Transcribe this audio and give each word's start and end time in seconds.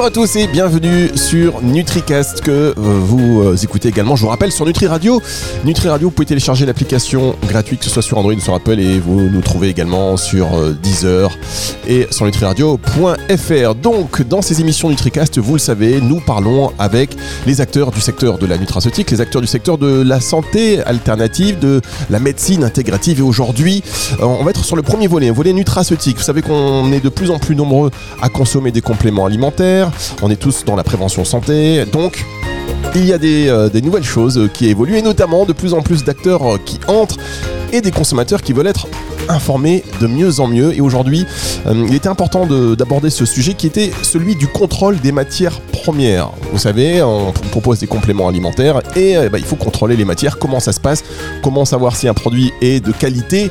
Bonjour 0.00 0.22
à 0.22 0.26
tous 0.26 0.36
et 0.36 0.46
bienvenue 0.46 1.10
sur 1.14 1.60
NutriCast 1.60 2.40
que 2.40 2.50
euh, 2.50 2.72
vous 2.74 3.42
euh, 3.42 3.56
écoutez 3.56 3.88
également. 3.88 4.16
Je 4.16 4.22
vous 4.22 4.30
rappelle 4.30 4.50
sur 4.50 4.64
Nutri 4.64 4.86
Radio. 4.86 5.20
Nutri 5.62 5.90
Radio, 5.90 6.08
vous 6.08 6.14
pouvez 6.14 6.24
télécharger 6.24 6.64
l'application 6.64 7.36
gratuite, 7.46 7.80
que 7.80 7.84
ce 7.84 7.90
soit 7.90 8.00
sur 8.00 8.16
Android 8.16 8.32
ou 8.32 8.40
sur 8.40 8.54
Apple, 8.54 8.80
et 8.80 8.98
vous 8.98 9.28
nous 9.28 9.42
trouvez 9.42 9.68
également 9.68 10.16
sur 10.16 10.54
euh, 10.54 10.72
Deezer 10.72 11.36
et 11.86 12.06
sur 12.10 12.24
nutriradio.fr. 12.24 13.74
Donc, 13.74 14.22
dans 14.22 14.40
ces 14.40 14.62
émissions 14.62 14.88
NutriCast, 14.88 15.38
vous 15.38 15.52
le 15.52 15.58
savez, 15.58 16.00
nous 16.00 16.20
parlons 16.20 16.72
avec 16.78 17.14
les 17.46 17.60
acteurs 17.60 17.90
du 17.90 18.00
secteur 18.00 18.38
de 18.38 18.46
la 18.46 18.56
nutraceutique, 18.56 19.10
les 19.10 19.20
acteurs 19.20 19.42
du 19.42 19.46
secteur 19.46 19.76
de 19.76 20.00
la 20.00 20.20
santé 20.20 20.80
alternative, 20.80 21.58
de 21.58 21.82
la 22.08 22.20
médecine 22.20 22.64
intégrative. 22.64 23.18
Et 23.18 23.22
aujourd'hui, 23.22 23.84
on 24.18 24.44
va 24.44 24.50
être 24.50 24.64
sur 24.64 24.76
le 24.76 24.82
premier 24.82 25.08
volet, 25.08 25.28
un 25.28 25.34
volet 25.34 25.52
nutraceutique. 25.52 26.16
Vous 26.16 26.22
savez 26.22 26.40
qu'on 26.40 26.90
est 26.90 27.04
de 27.04 27.10
plus 27.10 27.30
en 27.30 27.38
plus 27.38 27.54
nombreux 27.54 27.90
à 28.22 28.30
consommer 28.30 28.72
des 28.72 28.80
compléments 28.80 29.26
alimentaires. 29.26 29.89
On 30.22 30.30
est 30.30 30.36
tous 30.36 30.64
dans 30.64 30.76
la 30.76 30.84
prévention 30.84 31.24
santé. 31.24 31.84
Donc, 31.92 32.24
il 32.94 33.04
y 33.04 33.12
a 33.12 33.18
des, 33.18 33.48
euh, 33.48 33.68
nouvelles 33.82 34.04
choses 34.04 34.48
qui 34.54 34.68
évoluent 34.68 34.96
et 34.96 35.02
notamment 35.02 35.44
de 35.44 35.52
plus 35.52 35.74
en 35.74 35.82
plus 35.82 36.04
d'acteurs 36.04 36.54
euh, 36.54 36.58
qui 36.64 36.78
entrent 36.88 37.16
et 37.72 37.80
des 37.80 37.90
consommateurs 37.90 38.42
qui 38.42 38.52
veulent 38.52 38.66
être 38.66 38.86
informés 39.28 39.84
de 40.00 40.06
mieux 40.08 40.40
en 40.40 40.48
mieux. 40.48 40.74
Et 40.74 40.80
aujourd'hui, 40.80 41.24
euh, 41.66 41.84
il 41.88 41.94
était 41.94 42.08
important 42.08 42.46
de- 42.46 42.74
d'aborder 42.74 43.10
ce 43.10 43.24
sujet 43.24 43.54
qui 43.54 43.66
était 43.68 43.92
celui 44.02 44.34
du 44.34 44.48
contrôle 44.48 44.98
des 44.98 45.12
matières 45.12 45.60
premières. 45.82 46.30
Vous 46.52 46.58
savez, 46.58 47.02
on 47.02 47.32
propose 47.50 47.78
des 47.78 47.86
compléments 47.86 48.28
alimentaires 48.28 48.80
et 48.96 49.16
euh, 49.16 49.28
bah, 49.28 49.38
il 49.38 49.44
faut 49.44 49.56
contrôler 49.56 49.96
les 49.96 50.04
matières, 50.04 50.38
comment 50.38 50.60
ça 50.60 50.72
se 50.72 50.80
passe, 50.80 51.02
comment 51.42 51.64
savoir 51.64 51.96
si 51.96 52.08
un 52.08 52.14
produit 52.14 52.52
est 52.60 52.84
de 52.84 52.92
qualité? 52.92 53.50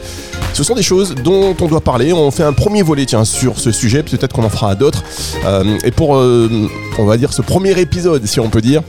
Ce 0.53 0.63
sont 0.63 0.75
des 0.75 0.83
choses 0.83 1.15
dont 1.15 1.55
on 1.59 1.67
doit 1.67 1.81
parler. 1.81 2.13
On 2.13 2.31
fait 2.31 2.43
un 2.43 2.53
premier 2.53 2.81
volet 2.81 3.05
tiens, 3.05 3.25
sur 3.25 3.59
ce 3.59 3.71
sujet, 3.71 4.03
peut-être 4.03 4.33
qu'on 4.33 4.43
en 4.43 4.49
fera 4.49 4.75
d'autres. 4.75 5.03
Euh, 5.45 5.77
et 5.83 5.91
pour, 5.91 6.17
euh, 6.17 6.69
on 6.97 7.05
va 7.05 7.17
dire, 7.17 7.33
ce 7.33 7.41
premier 7.41 7.79
épisode, 7.79 8.25
si 8.25 8.39
on 8.39 8.49
peut 8.49 8.61
dire, 8.61 8.81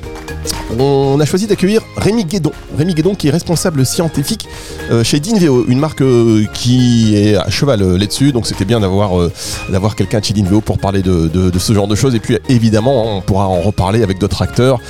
on 0.78 1.18
a 1.20 1.24
choisi 1.24 1.46
d'accueillir 1.46 1.82
Rémi 1.96 2.24
Guédon. 2.24 2.52
Rémi 2.76 2.94
Guédon 2.94 3.14
qui 3.14 3.28
est 3.28 3.30
responsable 3.30 3.84
scientifique 3.84 4.48
euh, 4.90 5.04
chez 5.04 5.20
Dinveo, 5.20 5.64
une 5.68 5.78
marque 5.78 6.02
euh, 6.02 6.44
qui 6.54 7.16
est 7.16 7.36
à 7.36 7.50
cheval 7.50 7.82
euh, 7.82 7.98
là-dessus. 7.98 8.32
Donc 8.32 8.46
c'était 8.46 8.64
bien 8.64 8.80
d'avoir 8.80 9.96
quelqu'un 9.96 10.22
chez 10.22 10.34
Dinveo 10.34 10.60
pour 10.60 10.78
parler 10.78 11.02
de, 11.02 11.58
ce 11.58 11.72
genre 11.72 11.88
de 11.88 11.94
choses. 11.94 12.14
Et 12.14 12.20
puis 12.20 12.38
évidemment, 12.48 13.16
on 13.16 13.20
pourra 13.20 13.46
en 13.48 13.60
reparler 13.60 14.02
avec 14.02 14.18
d'autres 14.18 14.42
acteurs, 14.42 14.80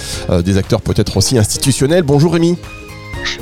des 0.44 0.56
acteurs 0.56 0.80
peut-être 0.80 1.16
aussi 1.16 1.38
institutionnels. 1.38 2.02
Bonjour 2.02 2.33
Rémi. 2.33 2.56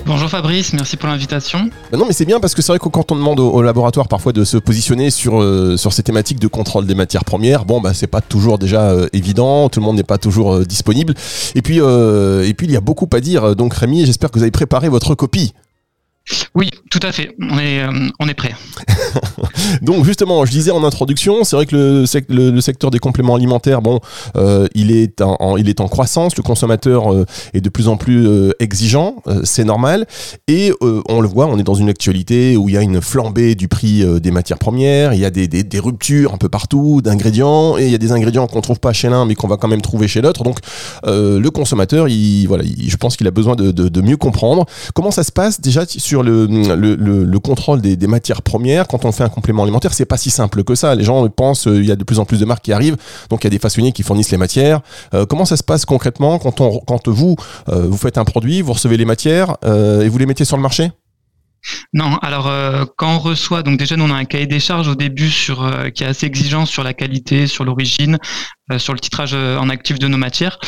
Bonjour 0.06 0.28
Fabrice, 0.28 0.72
merci 0.72 0.96
pour 0.96 1.08
l'invitation. 1.08 1.70
Bah 1.92 1.98
non 1.98 2.06
mais 2.06 2.12
c'est 2.12 2.24
bien 2.24 2.40
parce 2.40 2.54
que 2.54 2.62
c'est 2.62 2.72
vrai 2.72 2.78
que 2.78 2.88
quand 2.88 3.12
on 3.12 3.16
demande 3.16 3.40
au, 3.40 3.62
laboratoire 3.62 4.08
parfois 4.08 4.32
de 4.32 4.44
se 4.44 4.56
positionner 4.56 5.10
sur, 5.10 5.40
euh, 5.40 5.76
sur 5.76 5.92
ces 5.92 6.02
thématiques 6.02 6.40
de 6.40 6.46
contrôle 6.46 6.86
des 6.86 6.94
matières 6.94 7.24
premières, 7.24 7.64
bon 7.64 7.80
bah 7.80 7.94
c'est 7.94 8.06
pas 8.06 8.20
toujours 8.20 8.58
déjà 8.58 8.90
euh, 8.90 9.08
évident, 9.12 9.68
tout 9.68 9.80
le 9.80 9.86
monde 9.86 9.96
n'est 9.96 10.02
pas 10.02 10.18
toujours 10.18 10.54
euh, 10.54 10.64
disponible. 10.64 11.14
Et 11.54 11.62
puis, 11.62 11.80
euh, 11.80 12.46
et 12.46 12.54
puis 12.54 12.66
il 12.66 12.72
y 12.72 12.76
a 12.76 12.80
beaucoup 12.80 13.08
à 13.12 13.20
dire. 13.20 13.54
Donc 13.54 13.74
Rémi, 13.74 14.06
j'espère 14.06 14.30
que 14.30 14.38
vous 14.38 14.42
avez 14.42 14.50
préparé 14.50 14.88
votre 14.88 15.14
copie. 15.14 15.52
Oui, 16.54 16.70
tout 16.90 17.00
à 17.02 17.12
fait, 17.12 17.34
on 17.40 17.58
est, 17.58 17.80
euh, 17.82 18.08
on 18.20 18.28
est 18.28 18.34
prêt. 18.34 18.54
Donc 19.82 20.04
justement, 20.04 20.44
je 20.44 20.50
disais 20.50 20.70
en 20.70 20.84
introduction, 20.84 21.44
c'est 21.44 21.56
vrai 21.56 21.66
que 21.66 21.76
le, 21.76 22.06
sec- 22.06 22.26
le- 22.28 22.50
le 22.50 22.60
secteur 22.60 22.90
des 22.90 22.98
compléments 22.98 23.34
alimentaires, 23.34 23.82
bon, 23.82 24.00
euh, 24.36 24.66
il, 24.74 24.90
est 24.90 25.20
en, 25.20 25.56
il 25.56 25.68
est 25.68 25.80
en 25.80 25.88
croissance, 25.88 26.36
le 26.36 26.42
consommateur 26.42 27.12
euh, 27.12 27.24
est 27.54 27.60
de 27.60 27.68
plus 27.68 27.88
en 27.88 27.96
plus 27.96 28.28
exigeant, 28.58 29.16
c'est 29.44 29.64
normal, 29.64 30.06
et 30.48 30.72
on 31.08 31.20
le 31.20 31.28
voit, 31.28 31.46
on 31.46 31.58
est 31.58 31.62
dans 31.62 31.74
une 31.74 31.88
actualité 31.88 32.56
où 32.56 32.68
il 32.68 32.74
y 32.74 32.78
a 32.78 32.82
une 32.82 33.00
flambée 33.00 33.54
du 33.54 33.68
prix 33.68 34.04
des 34.20 34.30
matières 34.30 34.58
premières, 34.58 35.12
il 35.14 35.20
y 35.20 35.24
a 35.24 35.30
des, 35.30 35.78
ruptures 35.78 36.34
un 36.34 36.38
peu 36.38 36.48
partout 36.48 37.00
d'ingrédients, 37.02 37.78
et 37.78 37.86
il 37.86 37.90
y 37.92 37.94
a 37.94 37.98
des 37.98 38.12
ingrédients 38.12 38.46
qu'on 38.46 38.60
trouve 38.60 38.80
pas 38.80 38.92
chez 38.92 39.08
l'un, 39.08 39.24
mais 39.26 39.34
qu'on 39.34 39.48
va 39.48 39.56
quand 39.56 39.68
même 39.68 39.82
trouver 39.82 40.08
chez 40.08 40.20
l'autre. 40.20 40.42
Donc 40.42 40.58
le 41.04 41.48
consommateur, 41.48 42.08
il, 42.08 42.46
voilà, 42.46 42.64
il- 42.64 42.90
je 42.90 42.96
pense 42.96 43.16
qu'il 43.16 43.26
a 43.26 43.30
besoin 43.30 43.54
de- 43.56 43.70
de 43.70 44.00
mieux 44.00 44.16
comprendre. 44.16 44.66
Comment 44.94 45.10
ça 45.10 45.22
se 45.22 45.32
passe 45.32 45.60
déjà 45.60 45.84
sur 45.86 46.17
le, 46.22 46.46
le, 46.46 46.94
le- 46.96 47.24
le 47.24 47.38
contrôle 47.38 47.80
des, 47.80 48.06
matières 48.06 48.42
premières 48.42 48.88
quand 48.88 49.04
on 49.04 49.12
fait 49.12 49.24
un 49.24 49.28
complément 49.28 49.62
alimentaire. 49.62 49.92
C'est 49.92 50.06
pas 50.06 50.16
si 50.16 50.30
simple 50.30 50.64
que 50.64 50.74
ça. 50.74 50.94
Les 50.94 51.04
gens 51.04 51.28
pensent 51.28 51.66
euh, 51.66 51.78
il 51.80 51.86
y 51.86 51.92
a 51.92 51.96
de 51.96 52.04
plus 52.04 52.18
en 52.18 52.24
plus 52.24 52.40
de 52.40 52.44
marques 52.44 52.64
qui 52.64 52.72
arrivent, 52.72 52.96
donc 53.30 53.44
il 53.44 53.46
y 53.46 53.48
a 53.48 53.50
des 53.50 53.58
façonniers 53.58 53.92
qui 53.92 54.02
fournissent 54.02 54.30
les 54.30 54.38
matières. 54.38 54.80
Euh, 55.14 55.26
comment 55.26 55.44
ça 55.44 55.56
se 55.56 55.62
passe 55.62 55.84
concrètement 55.84 56.38
quand, 56.38 56.60
on, 56.60 56.80
quand 56.80 57.08
vous 57.08 57.36
euh, 57.68 57.86
vous 57.86 57.96
faites 57.96 58.18
un 58.18 58.24
produit, 58.24 58.62
vous 58.62 58.72
recevez 58.72 58.96
les 58.96 59.04
matières 59.04 59.56
et 59.64 60.08
vous 60.08 60.18
les 60.18 60.26
mettez 60.26 60.44
sur 60.44 60.56
le 60.56 60.62
marché? 60.62 60.90
Non, 61.92 62.16
alors 62.22 62.50
quand 62.96 63.16
on 63.16 63.18
reçoit, 63.18 63.62
donc 63.62 63.78
déjà 63.78 63.96
nous 63.96 64.04
on 64.04 64.10
a 64.10 64.14
un 64.14 64.24
cahier 64.24 64.46
des 64.46 64.60
charges 64.60 64.88
au 64.88 64.94
début 64.94 65.28
sur 65.28 65.68
qui 65.92 66.04
est 66.04 66.06
assez 66.06 66.26
exigeant 66.26 66.66
sur 66.66 66.84
la 66.84 66.94
qualité, 66.94 67.46
sur 67.48 67.64
l'origine, 67.64 68.18
sur 68.76 68.92
le 68.92 69.00
titrage 69.00 69.32
euh, 69.32 69.56
en 69.56 69.70
actif 69.70 69.98
de 69.98 70.08
nos 70.08 70.18
matières. 70.18 70.58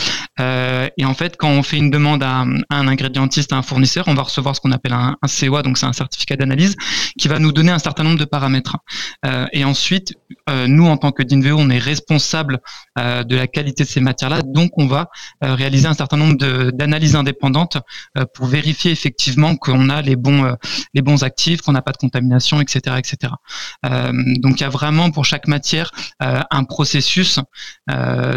Euh, 0.40 0.88
et 0.96 1.04
en 1.04 1.14
fait, 1.14 1.36
quand 1.36 1.50
on 1.50 1.62
fait 1.62 1.76
une 1.76 1.90
demande 1.90 2.22
à, 2.22 2.46
un 2.70 2.88
ingrédientiste, 2.88 3.52
à 3.52 3.56
un 3.56 3.62
fournisseur, 3.62 4.08
on 4.08 4.14
va 4.14 4.22
recevoir 4.22 4.56
ce 4.56 4.60
qu'on 4.60 4.72
appelle 4.72 4.92
un, 4.92 5.16
COA, 5.26 5.62
donc 5.62 5.76
c'est 5.76 5.86
un 5.86 5.92
certificat 5.92 6.36
d'analyse, 6.36 6.76
qui 7.18 7.28
va 7.28 7.38
nous 7.38 7.52
donner 7.52 7.72
un 7.72 7.78
certain 7.78 8.04
nombre 8.04 8.18
de 8.18 8.24
paramètres. 8.24 8.76
Euh, 9.26 9.46
et 9.52 9.64
ensuite, 9.64 10.14
euh, 10.48 10.66
nous 10.66 10.86
en 10.86 10.96
tant 10.96 11.12
que 11.12 11.22
Dinveo, 11.22 11.56
on 11.58 11.68
est 11.70 11.78
responsable 11.78 12.60
euh, 12.98 13.22
de 13.24 13.36
la 13.36 13.46
qualité 13.46 13.84
de 13.84 13.88
ces 13.88 14.00
matières-là, 14.00 14.40
donc 14.42 14.70
on 14.78 14.86
va 14.86 15.10
euh, 15.44 15.54
réaliser 15.54 15.86
un 15.86 15.94
certain 15.94 16.16
nombre 16.16 16.36
d'analyses 16.70 17.16
indépendantes 17.16 17.78
euh, 18.16 18.24
pour 18.34 18.46
vérifier 18.46 18.90
effectivement 18.90 19.56
qu'on 19.56 19.88
a 19.90 20.02
les 20.02 20.16
bons 20.16 20.44
euh, 20.44 21.16
actifs, 21.22 21.60
qu'on 21.60 21.72
n'a 21.72 21.82
pas 21.82 21.92
de 21.92 21.98
contamination, 21.98 22.60
etc.. 22.60 22.96
Euh, 23.84 24.12
donc 24.38 24.60
il 24.60 24.62
y 24.62 24.66
a 24.66 24.68
vraiment 24.68 25.10
pour 25.10 25.24
chaque 25.24 25.46
matière 25.46 25.90
euh, 26.22 26.40
un 26.50 26.64
processus 26.64 27.38
euh, 27.89 27.89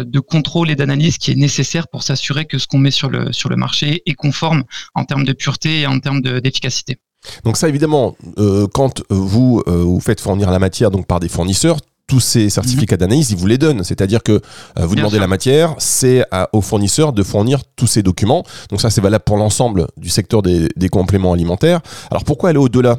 de 0.04 0.20
contrôle 0.20 0.70
et 0.70 0.76
d'analyse 0.76 1.18
qui 1.18 1.30
est 1.32 1.36
nécessaire 1.36 1.86
pour 1.88 2.02
s'assurer 2.02 2.44
que 2.46 2.58
ce 2.58 2.66
qu'on 2.66 2.78
met 2.78 2.90
sur 2.90 3.08
le 3.10 3.32
sur 3.32 3.48
le 3.48 3.56
marché 3.56 4.02
est 4.06 4.14
conforme 4.14 4.64
en 4.94 5.04
termes 5.04 5.24
de 5.24 5.32
pureté 5.32 5.80
et 5.82 5.86
en 5.86 5.98
termes 6.00 6.20
de- 6.20 6.38
d'efficacité. 6.40 6.98
Donc 7.44 7.56
ça 7.56 7.68
évidemment, 7.68 8.16
euh, 8.38 8.66
quand 8.72 9.02
vous 9.10 9.62
euh, 9.66 9.76
vous 9.90 10.00
faites 10.00 10.20
fournir 10.20 10.50
la 10.50 10.58
matière 10.58 10.90
donc 10.90 11.06
par 11.06 11.20
des 11.20 11.28
fournisseurs, 11.28 11.78
tous 12.06 12.20
ces 12.20 12.50
certificats 12.50 12.98
d'analyse, 12.98 13.30
ils 13.30 13.36
vous 13.38 13.46
les 13.46 13.56
donnent. 13.56 13.82
C'est-à-dire 13.82 14.22
que 14.22 14.32
euh, 14.32 14.40
vous 14.86 14.94
Bien 14.94 15.04
demandez 15.04 15.14
sûr. 15.16 15.20
la 15.22 15.26
matière, 15.26 15.74
c'est 15.78 16.22
au 16.52 16.60
fournisseur 16.60 17.14
de 17.14 17.22
fournir 17.22 17.62
tous 17.76 17.86
ces 17.86 18.02
documents. 18.02 18.44
Donc 18.68 18.82
ça, 18.82 18.90
c'est 18.90 19.00
valable 19.00 19.24
pour 19.24 19.38
l'ensemble 19.38 19.86
du 19.96 20.10
secteur 20.10 20.42
des, 20.42 20.68
des 20.76 20.90
compléments 20.90 21.32
alimentaires. 21.32 21.80
Alors 22.10 22.24
pourquoi 22.24 22.50
aller 22.50 22.58
au-delà? 22.58 22.98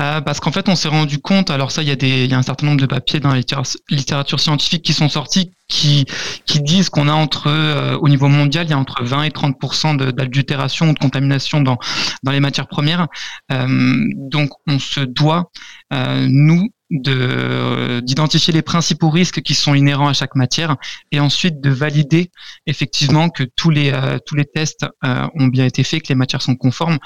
Euh, 0.00 0.20
parce 0.20 0.40
qu'en 0.40 0.52
fait, 0.52 0.68
on 0.68 0.76
s'est 0.76 0.88
rendu 0.88 1.18
compte, 1.18 1.50
alors 1.50 1.70
ça, 1.70 1.82
il 1.82 1.88
y, 1.88 2.34
a 2.34 2.38
un 2.38 2.42
certain 2.42 2.66
nombre 2.66 2.80
de 2.80 2.86
papiers 2.86 3.20
dans 3.20 3.30
la 3.30 3.38
littéra- 3.38 3.62
littérature 3.90 4.40
scientifique 4.40 4.82
qui 4.82 4.92
sont 4.92 5.08
sortis 5.08 5.52
qui, 5.68 6.04
qui 6.46 6.60
disent 6.60 6.90
qu'on 6.90 7.08
a 7.08 7.12
entre, 7.12 7.48
euh, 7.48 7.96
au 7.98 8.08
niveau 8.08 8.28
mondial, 8.28 8.66
il 8.66 8.70
y 8.70 8.72
a 8.74 8.78
entre 8.78 9.02
20 9.04 9.22
et 9.24 9.30
30 9.30 9.96
de- 9.96 10.10
d'adultération 10.10 10.90
ou 10.90 10.92
de 10.92 10.98
contamination 10.98 11.60
dans, 11.60 11.78
dans 12.22 12.32
les 12.32 12.40
matières 12.40 12.68
premières. 12.68 13.06
Euh, 13.52 14.04
donc, 14.16 14.50
on 14.66 14.78
se 14.78 15.00
doit, 15.00 15.50
nous, 15.92 16.68
d'identifier 16.94 18.52
les 18.52 18.62
principaux 18.62 19.10
risques 19.10 19.42
qui 19.42 19.54
sont 19.54 19.74
inhérents 19.74 20.08
à 20.08 20.12
chaque 20.12 20.34
matière 20.34 20.76
et 21.12 21.20
ensuite 21.20 21.60
de 21.60 21.70
valider 21.70 22.30
effectivement 22.66 23.28
que 23.28 23.44
tous 23.44 23.70
les 23.70 23.92
euh, 23.92 24.18
tous 24.24 24.36
les 24.36 24.44
tests 24.44 24.86
euh, 25.04 25.26
ont 25.34 25.48
bien 25.48 25.66
été 25.66 25.82
faits 25.84 26.02
que 26.02 26.08
les 26.08 26.14
matières 26.14 26.42
sont 26.42 26.56
conformes 26.56 26.98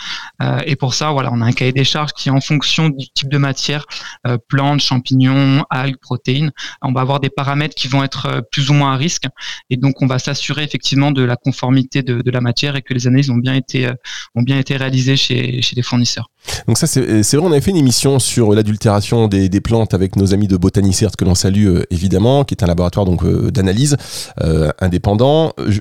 euh, 0.42 0.60
et 0.66 0.76
pour 0.76 0.94
ça, 0.94 1.10
voilà, 1.10 1.30
on 1.32 1.40
a 1.40 1.44
un 1.44 1.52
cahier 1.52 1.72
des 1.72 1.84
charges 1.84 2.12
qui, 2.12 2.30
en 2.30 2.40
fonction 2.40 2.88
du 2.88 3.08
type 3.08 3.28
de 3.28 3.38
matière, 3.38 3.84
euh, 4.26 4.38
plantes, 4.48 4.80
champignons, 4.80 5.64
algues, 5.70 5.98
protéines, 5.98 6.52
on 6.82 6.92
va 6.92 7.00
avoir 7.00 7.20
des 7.20 7.30
paramètres 7.30 7.74
qui 7.74 7.88
vont 7.88 8.04
être 8.04 8.26
euh, 8.26 8.40
plus 8.40 8.70
ou 8.70 8.74
moins 8.74 8.92
à 8.92 8.96
risque. 8.96 9.24
Et 9.70 9.76
donc, 9.76 10.02
on 10.02 10.06
va 10.06 10.18
s'assurer 10.18 10.62
effectivement 10.62 11.10
de 11.10 11.22
la 11.22 11.36
conformité 11.36 12.02
de, 12.02 12.22
de 12.22 12.30
la 12.30 12.40
matière 12.40 12.76
et 12.76 12.82
que 12.82 12.94
les 12.94 13.06
analyses 13.06 13.30
ont 13.30 13.36
bien 13.36 13.54
été, 13.54 13.86
euh, 13.86 13.94
ont 14.34 14.42
bien 14.42 14.58
été 14.58 14.76
réalisées 14.76 15.16
chez, 15.16 15.62
chez 15.62 15.76
les 15.76 15.82
fournisseurs. 15.82 16.30
Donc 16.66 16.78
ça, 16.78 16.86
c'est 16.86 17.22
c'est 17.22 17.36
vrai, 17.36 17.46
on 17.46 17.52
avait 17.52 17.60
fait 17.60 17.70
une 17.70 17.76
émission 17.76 18.18
sur 18.18 18.52
l'adultération 18.54 19.28
des, 19.28 19.48
des 19.48 19.60
plantes 19.60 19.94
avec 19.94 20.16
nos 20.16 20.34
amis 20.34 20.48
de 20.48 20.56
Botanicert 20.56 21.12
que 21.16 21.24
l'on 21.24 21.34
salue 21.34 21.66
euh, 21.66 21.82
évidemment, 21.90 22.44
qui 22.44 22.54
est 22.54 22.62
un 22.62 22.66
laboratoire 22.66 23.06
donc 23.06 23.24
euh, 23.24 23.50
d'analyse 23.50 23.96
euh, 24.42 24.70
indépendant. 24.80 25.52
Je- 25.66 25.80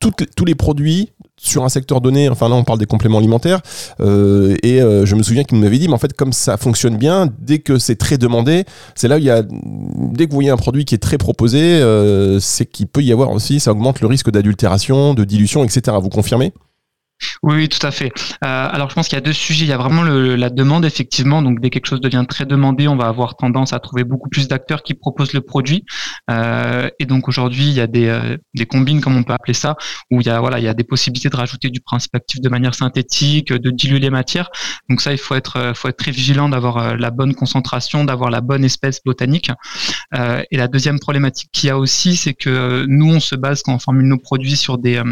toutes 0.00 0.26
tous 0.34 0.44
les 0.44 0.56
produits 0.56 1.10
sur 1.40 1.64
un 1.64 1.68
secteur 1.68 2.00
donné, 2.00 2.28
enfin 2.28 2.48
là 2.48 2.56
on 2.56 2.64
parle 2.64 2.80
des 2.80 2.86
compléments 2.86 3.18
alimentaires, 3.18 3.60
euh, 4.00 4.56
et 4.64 4.82
euh, 4.82 5.06
je 5.06 5.14
me 5.14 5.22
souviens 5.22 5.44
qu'il 5.44 5.58
m'avait 5.58 5.78
dit, 5.78 5.86
mais 5.86 5.94
en 5.94 5.98
fait 5.98 6.12
comme 6.12 6.32
ça 6.32 6.56
fonctionne 6.56 6.96
bien, 6.96 7.28
dès 7.38 7.60
que 7.60 7.78
c'est 7.78 7.94
très 7.94 8.18
demandé, 8.18 8.64
c'est 8.96 9.06
là 9.06 9.14
où 9.16 9.18
il 9.18 9.24
y 9.24 9.30
a, 9.30 9.42
dès 9.42 10.26
que 10.26 10.30
vous 10.30 10.36
voyez 10.36 10.50
un 10.50 10.56
produit 10.56 10.84
qui 10.84 10.96
est 10.96 10.98
très 10.98 11.18
proposé, 11.18 11.60
euh, 11.60 12.40
c'est 12.40 12.66
qu'il 12.66 12.88
peut 12.88 13.02
y 13.02 13.12
avoir 13.12 13.30
aussi, 13.30 13.60
ça 13.60 13.70
augmente 13.70 14.00
le 14.00 14.08
risque 14.08 14.30
d'adultération, 14.30 15.14
de 15.14 15.22
dilution, 15.22 15.62
etc. 15.62 15.96
Vous 16.02 16.08
confirmez? 16.08 16.52
Oui, 17.42 17.68
tout 17.68 17.84
à 17.84 17.90
fait. 17.90 18.12
Euh, 18.44 18.68
alors, 18.70 18.88
je 18.90 18.94
pense 18.94 19.08
qu'il 19.08 19.16
y 19.16 19.18
a 19.18 19.22
deux 19.22 19.32
sujets. 19.32 19.64
Il 19.64 19.68
y 19.68 19.72
a 19.72 19.76
vraiment 19.76 20.02
la 20.02 20.50
demande, 20.50 20.84
effectivement. 20.84 21.42
Donc, 21.42 21.60
dès 21.60 21.70
que 21.70 21.74
quelque 21.74 21.86
chose 21.86 22.00
devient 22.00 22.24
très 22.28 22.44
demandé, 22.44 22.86
on 22.86 22.96
va 22.96 23.06
avoir 23.06 23.36
tendance 23.36 23.72
à 23.72 23.80
trouver 23.80 24.04
beaucoup 24.04 24.28
plus 24.28 24.46
d'acteurs 24.48 24.82
qui 24.82 24.94
proposent 24.94 25.32
le 25.32 25.40
produit. 25.40 25.84
Euh, 26.30 26.88
et 26.98 27.06
donc, 27.06 27.28
aujourd'hui, 27.28 27.66
il 27.66 27.72
y 27.72 27.80
a 27.80 27.86
des, 27.86 28.06
euh, 28.06 28.36
des 28.54 28.66
combines, 28.66 29.00
comme 29.00 29.16
on 29.16 29.24
peut 29.24 29.32
appeler 29.32 29.54
ça, 29.54 29.76
où 30.10 30.20
il 30.20 30.26
y 30.26 30.30
a 30.30 30.38
voilà, 30.40 30.58
il 30.58 30.64
y 30.64 30.68
a 30.68 30.74
des 30.74 30.84
possibilités 30.84 31.28
de 31.28 31.36
rajouter 31.36 31.70
du 31.70 31.80
principe 31.80 32.14
actif 32.14 32.40
de 32.40 32.48
manière 32.48 32.74
synthétique, 32.74 33.52
de 33.52 33.70
diluer 33.70 33.98
les 33.98 34.10
matières. 34.10 34.50
Donc, 34.88 35.00
ça, 35.00 35.12
il 35.12 35.18
faut 35.18 35.34
être, 35.34 35.72
faut 35.74 35.88
être 35.88 35.96
très 35.96 36.12
vigilant 36.12 36.48
d'avoir 36.48 36.96
la 36.96 37.10
bonne 37.10 37.34
concentration, 37.34 38.04
d'avoir 38.04 38.30
la 38.30 38.40
bonne 38.40 38.64
espèce 38.64 39.00
botanique. 39.04 39.50
et 40.14 40.56
la 40.56 40.68
deuxième 40.68 40.98
problématique 40.98 41.50
qu'il 41.52 41.68
y 41.68 41.70
a 41.70 41.78
aussi, 41.78 42.16
c'est 42.16 42.34
que 42.34 42.86
nous, 42.88 43.12
on 43.12 43.20
se 43.20 43.34
base 43.34 43.62
quand 43.62 43.74
on 43.74 43.78
formule 43.78 44.06
nos 44.06 44.18
produits 44.18 44.56
sur 44.56 44.78
des, 44.78 45.02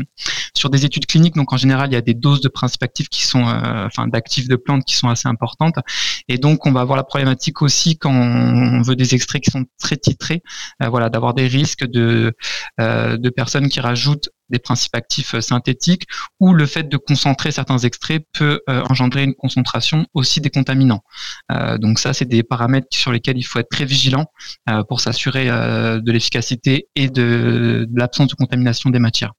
sur 0.54 0.70
des 0.70 0.84
études 0.84 1.06
cliniques. 1.06 1.34
Donc, 1.34 1.52
en 1.52 1.56
général, 1.56 1.90
il 1.90 1.94
y 1.94 1.96
a 1.96 2.00
des 2.02 2.14
doses 2.14 2.41
de 2.41 2.49
principes 2.49 2.82
actifs 2.82 3.08
qui 3.08 3.25
sont, 3.25 3.47
euh, 3.47 3.87
enfin 3.87 4.08
d'actifs 4.08 4.49
de 4.49 4.56
plantes 4.56 4.85
qui 4.85 4.94
sont 4.94 5.08
assez 5.08 5.29
importantes. 5.29 5.76
Et 6.29 6.38
donc 6.38 6.67
on 6.67 6.73
va 6.73 6.81
avoir 6.81 6.97
la 6.97 7.05
problématique 7.05 7.62
aussi 7.62 7.99
quand 7.99 8.12
on 8.12 8.82
veut 8.82 8.97
des 8.97 9.14
extraits 9.14 9.43
qui 9.43 9.50
sont 9.50 9.64
très 9.79 9.97
titrés, 9.97 10.43
euh, 10.82 10.88
voilà, 10.88 11.11
d'avoir 11.11 11.35
des 11.35 11.47
risques 11.47 11.87
de 11.87 12.35
euh, 12.81 13.17
de 13.17 13.31
personnes 13.31 13.69
qui 13.69 13.81
rajoutent 13.81 14.29
des 14.49 14.58
principes 14.58 14.97
actifs 14.97 15.38
synthétiques 15.41 16.06
ou 16.41 16.55
le 16.55 16.67
fait 16.67 16.88
de 16.88 16.97
concentrer 16.97 17.52
certains 17.52 17.79
extraits 17.79 18.25
peut 18.32 18.61
engendrer 18.67 19.23
une 19.23 19.35
concentration 19.35 20.06
aussi 20.12 20.41
des 20.41 20.50
contaminants. 20.50 21.05
donc 21.79 22.00
ça, 22.00 22.12
c'est 22.12 22.25
des 22.25 22.43
paramètres 22.43 22.88
sur 22.91 23.12
lesquels 23.12 23.38
il 23.38 23.44
faut 23.44 23.61
être 23.61 23.69
très 23.70 23.85
vigilant 23.85 24.26
pour 24.88 25.00
s'assurer 25.00 25.47
de 25.47 26.11
l'efficacité 26.11 26.88
et 26.97 27.08
de 27.08 27.87
l'absence 27.94 28.26
de 28.26 28.35
contamination 28.35 28.91
des 28.91 28.99
matières. 28.99 29.35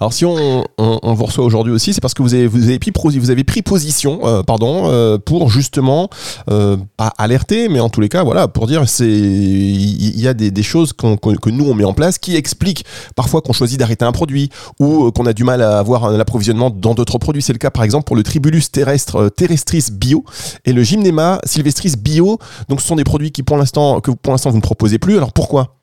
Alors 0.00 0.12
si 0.12 0.24
on, 0.24 0.64
vous 0.78 1.24
reçoit 1.24 1.44
aujourd'hui 1.44 1.72
aussi, 1.72 1.92
c'est 1.92 2.00
parce 2.00 2.14
que 2.14 2.22
vous 2.22 2.34
avez, 2.34 2.46
vous 2.46 2.68
avez, 2.68 2.78
pris, 2.78 2.92
vous 3.18 3.30
avez 3.30 3.44
pris 3.44 3.62
position 3.62 4.20
euh, 4.24 4.42
pardon, 4.42 4.84
euh, 4.86 5.18
pour 5.18 5.50
justement, 5.50 6.08
euh, 6.50 6.76
pas 6.96 7.12
alerter, 7.18 7.68
mais 7.68 7.80
en 7.80 7.88
tous 7.88 8.00
les 8.00 8.08
cas, 8.08 8.22
voilà, 8.22 8.48
pour 8.48 8.66
dire 8.66 8.84
il 9.00 10.20
y, 10.20 10.28
a 10.28 10.34
des, 10.34 10.62
choses 10.62 10.92
que 10.92 11.50
nous 11.50 11.64
on 11.64 11.74
met 11.74 11.84
en 11.84 11.92
place 11.92 12.18
qui 12.18 12.36
expliquent 12.36 12.84
parfois 13.16 13.40
qu'on 13.42 13.52
choisit 13.52 13.78
d'arrêter 13.78 14.04
un 14.04 14.12
produit 14.12 14.50
ou 14.78 15.10
qu'on 15.10 15.26
a 15.26 15.32
du 15.32 15.44
mal 15.44 15.62
à 15.62 15.78
avoir 15.78 16.04
un 16.04 16.18
approvisionnement 16.18 16.70
dans 16.70 16.94
d'autres 16.94 17.18
produits. 17.18 17.42
C'est 17.42 17.52
le 17.52 17.58
cas 17.58 17.70
par 17.70 17.84
exemple 17.84 18.04
pour 18.04 18.16
le 18.16 18.22
Tribulus 18.22 18.70
terrestris 18.70 19.86
bio 19.92 20.24
et 20.64 20.72
le 20.72 20.82
Gymnema 20.82 21.40
sylvestris 21.44 21.94
bio. 21.96 22.38
Donc 22.68 22.80
ce 22.80 22.86
sont 22.86 22.96
des 22.96 23.04
produits 23.04 23.32
qui 23.32 23.42
pour 23.42 23.56
l'instant 23.56 24.00
que 24.00 24.10
pour 24.10 24.32
l'instant 24.32 24.50
vous 24.50 24.56
ne 24.56 24.62
proposez 24.62 24.98
plus. 24.98 25.16
Alors 25.16 25.32
pourquoi? 25.32 25.81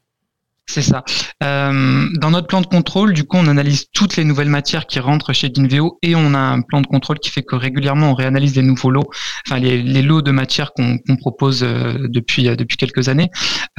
C'est 0.70 0.84
ça. 0.84 1.04
Euh, 1.44 2.08
dans 2.20 2.30
notre 2.30 2.46
plan 2.46 2.62
de 2.62 2.68
contrôle, 2.68 3.14
du 3.14 3.24
coup, 3.24 3.38
on 3.38 3.48
analyse 3.48 3.88
toutes 3.92 4.18
les 4.18 4.24
nouvelles 4.24 4.50
matières 4.50 4.86
qui 4.86 5.00
rentrent 5.00 5.34
chez 5.34 5.50
Dinveo 5.50 5.98
et 6.04 6.16
on 6.16 6.36
a 6.36 6.38
un 6.38 6.62
plan 6.62 6.82
de 6.82 6.86
contrôle 6.86 7.18
qui 7.18 7.32
fait 7.32 7.42
que 7.42 7.56
régulièrement 7.56 8.12
on 8.12 8.14
réanalyse 8.14 8.56
les 8.56 8.62
nouveaux 8.62 8.92
lots, 8.92 9.10
enfin 9.48 9.60
les, 9.60 10.02
lots 10.04 10.22
de 10.22 10.30
matières 10.30 10.72
qu'on 10.74 11.00
propose 11.18 11.64
euh, 11.64 12.08
depuis 12.10 12.48
euh, 12.48 12.56
depuis 12.56 12.78
quelques 12.78 13.10
années. 13.10 13.30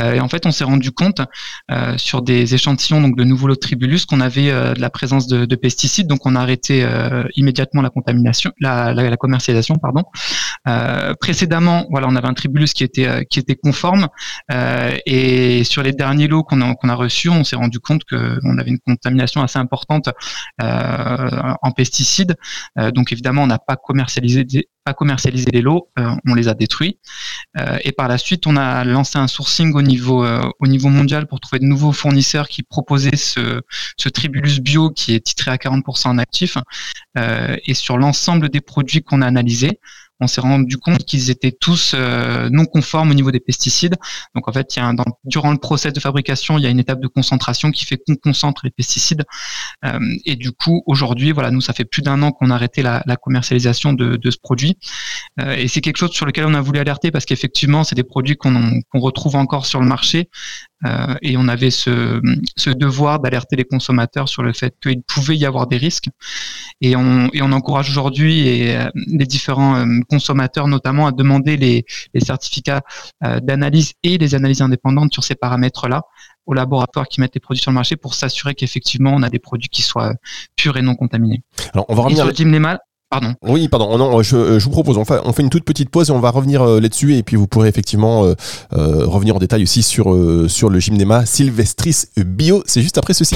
et 0.03 0.19
en 0.19 0.29
fait, 0.29 0.47
on 0.47 0.51
s'est 0.51 0.65
rendu 0.65 0.91
compte 0.91 1.21
sur 1.97 2.23
des 2.23 2.55
échantillons 2.55 3.01
donc 3.01 3.17
de 3.17 3.25
nouveaux 3.25 3.47
lots 3.47 3.55
de 3.55 3.61
Tribulus 3.61 4.07
qu'on 4.07 4.21
avait 4.21 4.51
de 4.51 4.81
la 4.81 4.91
présence 4.91 5.29
de, 5.29 5.55
pesticides, 5.55 6.07
donc 6.07 6.25
on 6.25 6.35
a 6.35 6.41
arrêté 6.41 6.87
immédiatement 7.37 7.83
la 7.83 7.91
contamination, 7.91 8.51
la, 8.61 9.17
commercialisation, 9.17 9.77
pardon. 9.77 10.03
précédemment, 11.21 11.87
voilà, 11.91 12.09
on 12.09 12.17
avait 12.17 12.29
un 12.29 12.35
Tribulus 12.35 12.73
qui 12.73 12.83
était 12.83 13.27
qui 13.29 13.39
était 13.39 13.57
conforme 13.57 14.09
et 14.51 15.65
sur 15.65 15.83
les 15.83 15.93
derniers 15.93 16.29
lots 16.29 16.45
qu'on 16.45 16.63
a 16.63 16.65
qu'on 16.81 16.89
a 16.89 16.95
reçu, 16.95 17.29
on 17.29 17.45
s'est 17.45 17.57
rendu 17.57 17.81
compte 17.81 18.03
qu'on 18.05 18.59
avait 18.59 18.71
une 18.71 18.79
contamination 18.79 19.43
assez 19.43 19.59
importante 19.59 20.09
euh, 20.63 21.29
en 21.63 21.71
pesticides. 21.73 22.37
Euh, 22.79 22.91
donc 22.91 23.13
évidemment, 23.13 23.43
on 23.43 23.47
n'a 23.47 23.59
pas 23.59 23.77
commercialisé 23.77 24.45
pas 24.85 24.95
les 25.53 25.61
lots, 25.61 25.91
euh, 25.99 26.11
on 26.27 26.35
les 26.35 26.49
a 26.49 26.55
détruits. 26.55 26.99
et 27.85 27.93
par 27.93 28.09
la 28.09 28.19
suite, 28.19 28.47
on 28.47 28.57
a 28.57 28.83
lancé 28.85 29.19
un 29.19 29.29
sourcing 29.29 29.75
au 29.75 29.83
niveau 29.83 30.27
au 30.59 30.67
niveau 30.67 30.89
mondial 30.89 31.27
pour 31.27 31.39
trouver 31.39 31.61
de 31.61 31.67
nouveaux 31.67 31.93
fournisseurs 31.93 32.49
qui 32.49 32.63
proposaient 32.63 33.17
ce, 33.17 33.61
ce 33.97 34.09
Tribulus 34.09 34.61
bio 34.61 34.91
qui 34.91 35.15
est 35.15 35.21
titré 35.21 35.51
à 35.51 35.57
40% 35.57 36.09
en 36.09 36.19
actif. 36.19 36.57
et 37.17 37.75
sur 37.75 37.99
l'ensemble 37.99 38.49
des 38.49 38.61
produits 38.61 39.03
qu'on 39.03 39.23
a 39.23 39.27
analysés, 39.27 39.79
on 40.21 40.27
s'est 40.27 40.41
rendu 40.41 40.77
compte 40.77 41.05
qu'ils 41.05 41.31
étaient 41.31 41.53
tous 41.53 41.95
euh, 41.95 42.49
non 42.51 42.67
conformes 42.67 43.11
au 43.11 43.15
niveau 43.15 43.31
des 43.31 43.41
pesticides. 43.41 43.97
Donc 44.35 44.49
en 44.49 44.53
fait, 44.53 44.79
durant 45.25 45.51
le 45.51 45.59
process 45.59 45.93
de 45.93 46.01
fabrication, 46.01 46.59
il 46.59 46.65
y 46.65 46.67
a 46.67 46.71
une 46.71 46.79
étape 46.79 47.01
de 47.01 47.09
concentration 47.09 47.71
qui 47.71 47.85
fait 47.85 47.99
qu'on 48.07 48.17
concentre 48.17 48.63
les 48.65 48.71
pesticides. 48.71 49.25
Euh, 49.85 49.99
et 50.27 50.37
du 50.37 50.53
coup, 50.53 50.83
aujourd'hui, 50.87 51.33
voilà, 51.33 51.51
nous, 51.51 51.61
ça 51.61 51.73
fait 51.73 51.85
plus 51.85 52.03
d'un 52.03 52.23
an 52.23 52.33
qu'on 52.33 52.51
a 52.51 52.55
arrêté 52.55 52.83
la, 52.83 53.03
commercialisation 53.23 53.93
de, 53.93 54.31
ce 54.31 54.39
produit. 54.39 54.79
Euh, 55.41 55.55
et 55.55 55.69
c'est 55.69 55.81
quelque 55.81 55.97
chose 55.97 56.13
sur 56.13 56.27
lequel 56.27 56.45
on 56.47 56.55
a 56.55 56.61
voulu 56.61 56.79
alerter 56.79 57.11
parce 57.11 57.25
qu'effectivement, 57.25 57.85
c'est 57.85 57.97
des 57.97 58.05
produits 58.05 58.37
qu'on 58.37 58.81
retrouve 58.95 59.37
encore 59.37 59.67
sur 59.67 59.81
le 59.81 59.87
marché. 59.87 60.29
Et 61.23 61.37
on 61.37 61.49
avait 61.49 61.71
ce, 61.71 62.21
ce 62.57 62.71
devoir 62.71 63.21
d'alerter 63.21 63.57
les 63.57 63.65
consommateurs 63.65 64.29
sur 64.29 64.43
le 64.43 64.53
fait 64.53 64.75
qu'il 64.83 65.03
pouvait 65.03 65.37
y 65.37 65.45
avoir 65.45 65.67
des 65.67 65.77
risques. 65.77 66.09
Et 66.81 66.97
on, 66.97 67.29
et 67.33 67.43
on 67.43 67.53
encourage 67.53 67.91
aujourd'hui 67.91 68.45
les 68.95 69.27
différents 69.27 69.85
consommateurs 70.09 70.69
notamment 70.69 71.07
à 71.07 71.13
demander 71.13 71.57
les, 71.57 71.85
certificats 72.21 72.83
euh, 73.25 73.41
d'analyse 73.41 73.95
et 74.03 74.19
les 74.19 74.35
analyses 74.35 74.63
indépendantes 74.63 75.13
sur 75.13 75.25
ces 75.25 75.35
paramètres-là 75.35 76.03
aux 76.47 76.55
laboratoires 76.55 77.07
qui 77.09 77.21
mettent 77.21 77.35
les 77.35 77.41
produits 77.41 77.63
sur 77.63 77.71
le 77.71 77.75
marché 77.75 77.97
pour 77.97 78.15
s'assurer 78.15 78.55
qu'effectivement 78.55 79.13
on 79.15 79.23
a 79.23 79.29
des 79.29 79.39
produits 79.39 79.69
qui 79.69 79.83
soient 79.83 80.15
purs 80.57 80.77
et 80.77 80.83
non 80.83 80.95
contaminés. 80.95 81.43
Alors 81.75 81.87
on 81.89 81.95
va 81.95 82.03
revenir. 82.05 82.25
Pardon. 83.11 83.35
Oui, 83.43 83.69
pardon. 83.69 83.99
Non, 83.99 84.23
je, 84.23 84.59
je, 84.61 84.65
vous 84.65 84.71
propose, 84.71 84.97
on 84.97 85.05
fait, 85.05 85.43
une 85.43 85.51
toute 85.51 85.65
petite 85.65 85.91
pause 85.91 86.11
et 86.11 86.13
on 86.13 86.21
va 86.21 86.31
revenir 86.31 86.63
euh, 86.63 86.81
là-dessus 86.81 87.17
et 87.17 87.25
puis 87.25 87.37
vous 87.37 87.49
pourrez 87.49 87.69
effectivement 87.69 88.25
euh, 88.25 88.35
revenir 88.71 89.35
en 89.35 89.39
détail 89.39 89.65
aussi 89.65 89.83
sur, 89.83 90.17
sur 90.49 90.71
le 90.71 90.79
gymnéma 90.79 91.27
Sylvestris 91.27 92.05
Bio. 92.17 92.63
C'est 92.67 92.83
juste 92.83 92.99
après 92.99 93.15
ceci. 93.15 93.35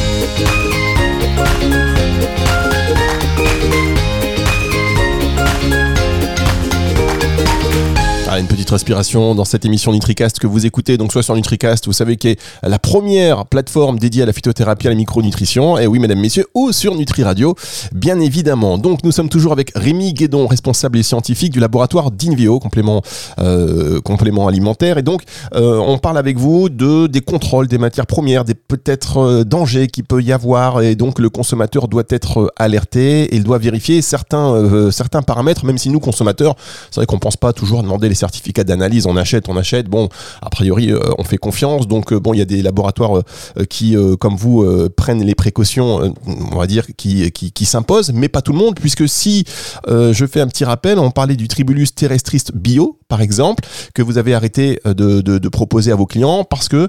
Une 8.39 8.47
petite 8.47 8.71
respiration 8.71 9.35
dans 9.35 9.45
cette 9.45 9.65
émission 9.65 9.93
NutriCast 9.93 10.41
que 10.41 10.49
vous 10.49 10.67
écoutez, 10.67 10.97
donc 10.97 11.13
soit 11.13 11.23
sur 11.23 11.37
NutriCast, 11.37 11.87
vous 11.87 11.93
savez 11.93 12.17
qui 12.17 12.29
est 12.29 12.41
la 12.63 12.81
première 12.81 13.47
plateforme 13.47 13.99
dédiée 13.99 14.25
à 14.25 14.27
la 14.27 14.33
phytothérapie, 14.33 14.89
à 14.89 14.91
la 14.91 14.97
micronutrition, 14.97 15.79
et 15.79 15.87
oui, 15.87 16.01
mesdames, 16.01 16.19
messieurs, 16.19 16.47
ou 16.55 16.73
sur 16.73 16.97
Nutri 16.97 17.23
Radio, 17.23 17.55
bien 17.95 18.19
évidemment. 18.19 18.77
Donc, 18.77 19.05
nous 19.05 19.13
sommes 19.13 19.29
toujours 19.29 19.53
avec 19.53 19.71
Rémi 19.77 20.15
Guédon, 20.15 20.49
responsable 20.49 20.99
et 20.99 21.05
scientifique 21.05 21.53
du 21.53 21.61
laboratoire 21.61 22.11
d'Invio, 22.11 22.59
complément, 22.59 23.03
euh, 23.39 24.01
complément 24.01 24.49
alimentaire. 24.49 24.99
Et 24.99 25.03
donc, 25.03 25.23
euh, 25.55 25.79
on 25.79 25.99
parle 25.99 26.19
avec 26.19 26.37
vous 26.37 26.69
de 26.69 27.07
des 27.07 27.21
contrôles 27.21 27.69
des 27.69 27.79
matières 27.79 28.07
premières, 28.07 28.45
des 28.45 28.55
peut-être 28.55 29.19
euh, 29.19 29.45
dangers 29.45 29.87
qu'il 29.87 30.05
peut 30.05 30.23
y 30.23 30.33
avoir, 30.33 30.83
et 30.83 30.97
donc 30.97 31.21
le 31.21 31.31
consommateur 31.31 31.87
doit 31.87 32.05
être 32.09 32.53
alerté 32.57 33.25
et 33.25 33.37
il 33.37 33.45
doit 33.45 33.59
vérifier 33.59 34.03
certains, 34.03 34.91
certains 34.91 35.23
paramètres, 35.23 35.65
même 35.65 35.79
si 35.79 35.91
nous, 35.91 36.01
consommateurs, 36.01 36.57
c'est 36.91 36.97
vrai 36.97 37.07
qu'on 37.07 37.19
pense 37.19 37.37
pas 37.37 37.53
toujours 37.53 37.79
à 37.79 37.83
demander 37.83 38.09
les 38.09 38.24
certificat 38.25 38.65
d'analyse, 38.65 39.07
on 39.07 39.17
achète, 39.17 39.49
on 39.49 39.57
achète. 39.57 39.89
Bon, 39.89 40.09
a 40.41 40.49
priori, 40.49 40.91
euh, 40.91 40.99
on 41.19 41.25
fait 41.25 41.37
confiance. 41.37 41.87
Donc, 41.87 42.13
euh, 42.13 42.19
bon, 42.19 42.33
il 42.33 42.39
y 42.39 42.43
a 42.43 42.47
des 42.47 42.63
laboratoires 42.63 43.19
euh, 43.19 43.65
qui, 43.69 43.97
comme 44.19 44.37
vous, 44.37 44.65
prennent 44.97 45.25
les 45.25 45.35
précautions, 45.35 46.15
on 46.53 46.59
va 46.59 46.67
dire, 46.67 46.87
qui, 46.97 47.31
qui, 47.31 47.65
s'imposent, 47.65 48.13
mais 48.13 48.29
pas 48.29 48.43
tout 48.43 48.53
le 48.53 48.59
monde, 48.59 48.77
puisque 48.81 49.09
si 49.09 49.45
je 49.89 50.27
fais 50.27 50.41
un 50.41 50.47
petit 50.47 50.65
rappel, 50.65 50.99
on 50.99 51.11
parlait 51.11 51.37
du 51.37 51.49
Tribulus 51.49 51.89
terrestris 51.95 52.45
bio, 52.55 52.99
par 53.09 53.21
exemple, 53.21 53.65
que 53.95 54.03
vous 54.03 54.19
avez 54.19 54.35
arrêté 54.35 54.81
de, 54.85 55.49
proposer 55.49 55.93
à 55.93 55.97
vos 55.97 56.07
clients 56.07 56.45
parce 56.45 56.69
que 56.69 56.89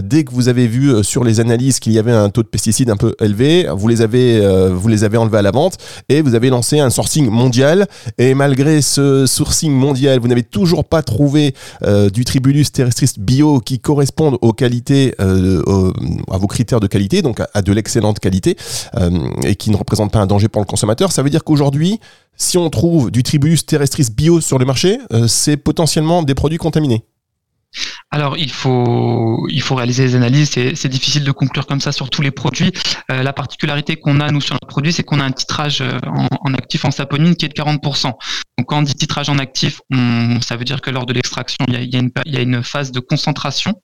dès 0.00 0.24
que 0.24 0.32
vous 0.32 0.48
avez 0.48 0.66
vu 0.66 1.04
sur 1.04 1.24
les 1.24 1.40
analyses 1.40 1.78
qu'il 1.78 1.92
y 1.92 1.98
avait 1.98 2.12
un 2.12 2.30
taux 2.30 2.42
de 2.42 2.48
pesticides 2.48 2.90
un 2.90 2.96
peu 2.96 3.14
élevé, 3.20 3.66
vous 3.72 3.88
les 3.88 4.02
avez, 4.02 4.68
vous 4.70 4.88
les 4.88 5.04
avez 5.04 5.16
enlevés 5.16 5.38
à 5.38 5.42
la 5.42 5.50
vente 5.50 5.76
et 6.08 6.22
vous 6.22 6.34
avez 6.34 6.50
lancé 6.50 6.80
un 6.80 6.90
sourcing 6.90 7.28
mondial. 7.28 7.86
Et 8.18 8.34
malgré 8.34 8.82
ce 8.82 9.26
sourcing 9.26 9.72
mondial, 9.72 10.18
vous 10.20 10.28
n'avez 10.28 10.42
toujours 10.42 10.69
pas 10.84 11.02
trouvé 11.02 11.54
euh, 11.82 12.10
du 12.10 12.24
Tribulus 12.24 12.72
terrestris 12.72 13.12
bio 13.18 13.60
qui 13.60 13.78
correspondent 13.78 14.38
aux 14.40 14.52
qualités, 14.52 15.14
euh, 15.20 15.92
à 16.30 16.38
vos 16.38 16.46
critères 16.46 16.80
de 16.80 16.86
qualité, 16.86 17.22
donc 17.22 17.40
à, 17.54 17.62
de 17.62 17.72
l'excellente 17.72 18.18
qualité, 18.18 18.56
euh, 18.96 19.30
et 19.44 19.56
qui 19.56 19.70
ne 19.70 19.76
représentent 19.76 20.12
pas 20.12 20.20
un 20.20 20.26
danger 20.26 20.48
pour 20.48 20.62
le 20.62 20.66
consommateur, 20.66 21.12
ça 21.12 21.22
veut 21.22 21.30
dire 21.30 21.44
qu'aujourd'hui, 21.44 22.00
si 22.36 22.56
on 22.58 22.70
trouve 22.70 23.10
du 23.10 23.22
Tribulus 23.22 23.64
terrestris 23.66 24.08
bio 24.10 24.40
sur 24.40 24.58
le 24.58 24.64
marché, 24.64 24.98
c'est 25.28 25.56
potentiellement 25.56 26.22
des 26.22 26.34
produits 26.34 26.58
contaminés. 26.58 27.04
Alors 28.12 28.36
il 28.36 28.50
faut 28.50 29.46
il 29.48 29.62
faut 29.62 29.76
réaliser 29.76 30.04
des 30.04 30.16
analyses. 30.16 30.50
C'est 30.50 30.88
difficile 30.88 31.22
de 31.22 31.30
conclure 31.30 31.66
comme 31.66 31.80
ça 31.80 31.92
sur 31.92 32.10
tous 32.10 32.22
les 32.22 32.32
produits. 32.32 32.72
Euh, 33.10 33.22
la 33.22 33.32
particularité 33.32 33.96
qu'on 33.96 34.18
a 34.20 34.30
nous 34.32 34.40
sur 34.40 34.54
notre 34.54 34.66
produit, 34.66 34.92
c'est 34.92 35.04
qu'on 35.04 35.20
a 35.20 35.24
un 35.24 35.30
titrage 35.30 35.80
euh, 35.80 35.98
en, 36.40 36.52
actif 36.54 36.84
en 36.84 36.90
saponine 36.90 37.36
qui 37.36 37.44
est 37.44 37.48
de 37.48 37.54
40%. 37.54 38.06
Donc 38.06 38.66
quand 38.66 38.78
on 38.78 38.82
dit 38.82 38.94
titrage 38.94 39.28
en 39.28 39.38
actif, 39.38 39.80
ça 40.42 40.56
veut 40.56 40.64
dire 40.64 40.80
que 40.80 40.90
lors 40.90 41.06
de 41.06 41.12
l'extraction, 41.12 41.64
il 41.68 41.74
y 41.74 41.96
a, 42.36 42.40
une, 42.42 42.62
phase 42.62 42.90
de 42.90 43.00
concentration 43.00 43.74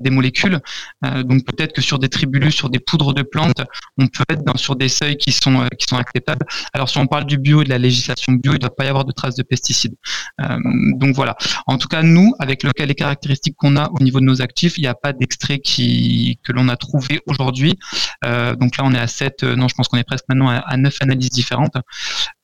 des 0.00 0.10
molécules. 0.10 0.60
donc 1.02 1.44
peut-être 1.44 1.72
que 1.72 1.80
sur 1.80 1.98
des 1.98 2.08
tribulus, 2.08 2.52
sur 2.52 2.70
des 2.70 2.78
poudres 2.78 3.12
de 3.12 3.22
plantes, 3.22 3.62
on 3.98 4.06
peut 4.06 4.24
être 4.28 4.44
dans, 4.44 4.56
sur 4.56 4.76
des 4.76 4.88
seuils 4.88 5.16
qui 5.16 5.32
sont 5.32 5.66
qui 5.78 5.86
sont 5.88 5.96
acceptables. 5.96 6.46
Alors 6.72 6.88
si 6.88 6.98
on 6.98 7.06
parle 7.06 7.24
du 7.24 7.38
bio 7.38 7.62
et 7.62 7.64
de 7.64 7.70
la 7.70 7.78
législation 7.78 8.32
bio, 8.34 8.52
il 8.52 8.56
ne 8.56 8.60
doit 8.60 8.76
pas 8.76 8.84
y 8.84 8.88
avoir 8.88 9.04
de 9.04 9.12
traces 9.12 9.36
de 9.36 9.42
pesticides. 9.42 9.94
donc 10.38 11.14
voilà. 11.14 11.36
En 11.66 11.78
tout 11.78 11.88
cas, 11.88 12.02
nous, 12.02 12.34
avec 12.38 12.62
le, 12.62 12.70
les 12.78 12.94
caractéristiques 12.94 13.56
qu'on 13.56 13.69
a 13.76 13.90
au 13.90 14.02
niveau 14.02 14.20
de 14.20 14.24
nos 14.24 14.42
actifs, 14.42 14.78
il 14.78 14.82
n'y 14.82 14.86
a 14.86 14.94
pas 14.94 15.12
d'extrait 15.12 15.58
qui 15.58 16.38
que 16.42 16.52
l'on 16.52 16.68
a 16.68 16.76
trouvé 16.76 17.20
aujourd'hui. 17.26 17.78
donc 18.22 18.76
là, 18.76 18.84
on 18.84 18.92
est 18.92 18.98
à 18.98 19.06
7, 19.06 19.42
non, 19.42 19.68
je 19.68 19.74
pense 19.74 19.88
qu'on 19.88 19.98
est 19.98 20.04
presque 20.04 20.24
maintenant 20.28 20.48
à, 20.48 20.58
à 20.58 20.76
9 20.76 20.96
analyses 21.00 21.30
différentes. 21.30 21.76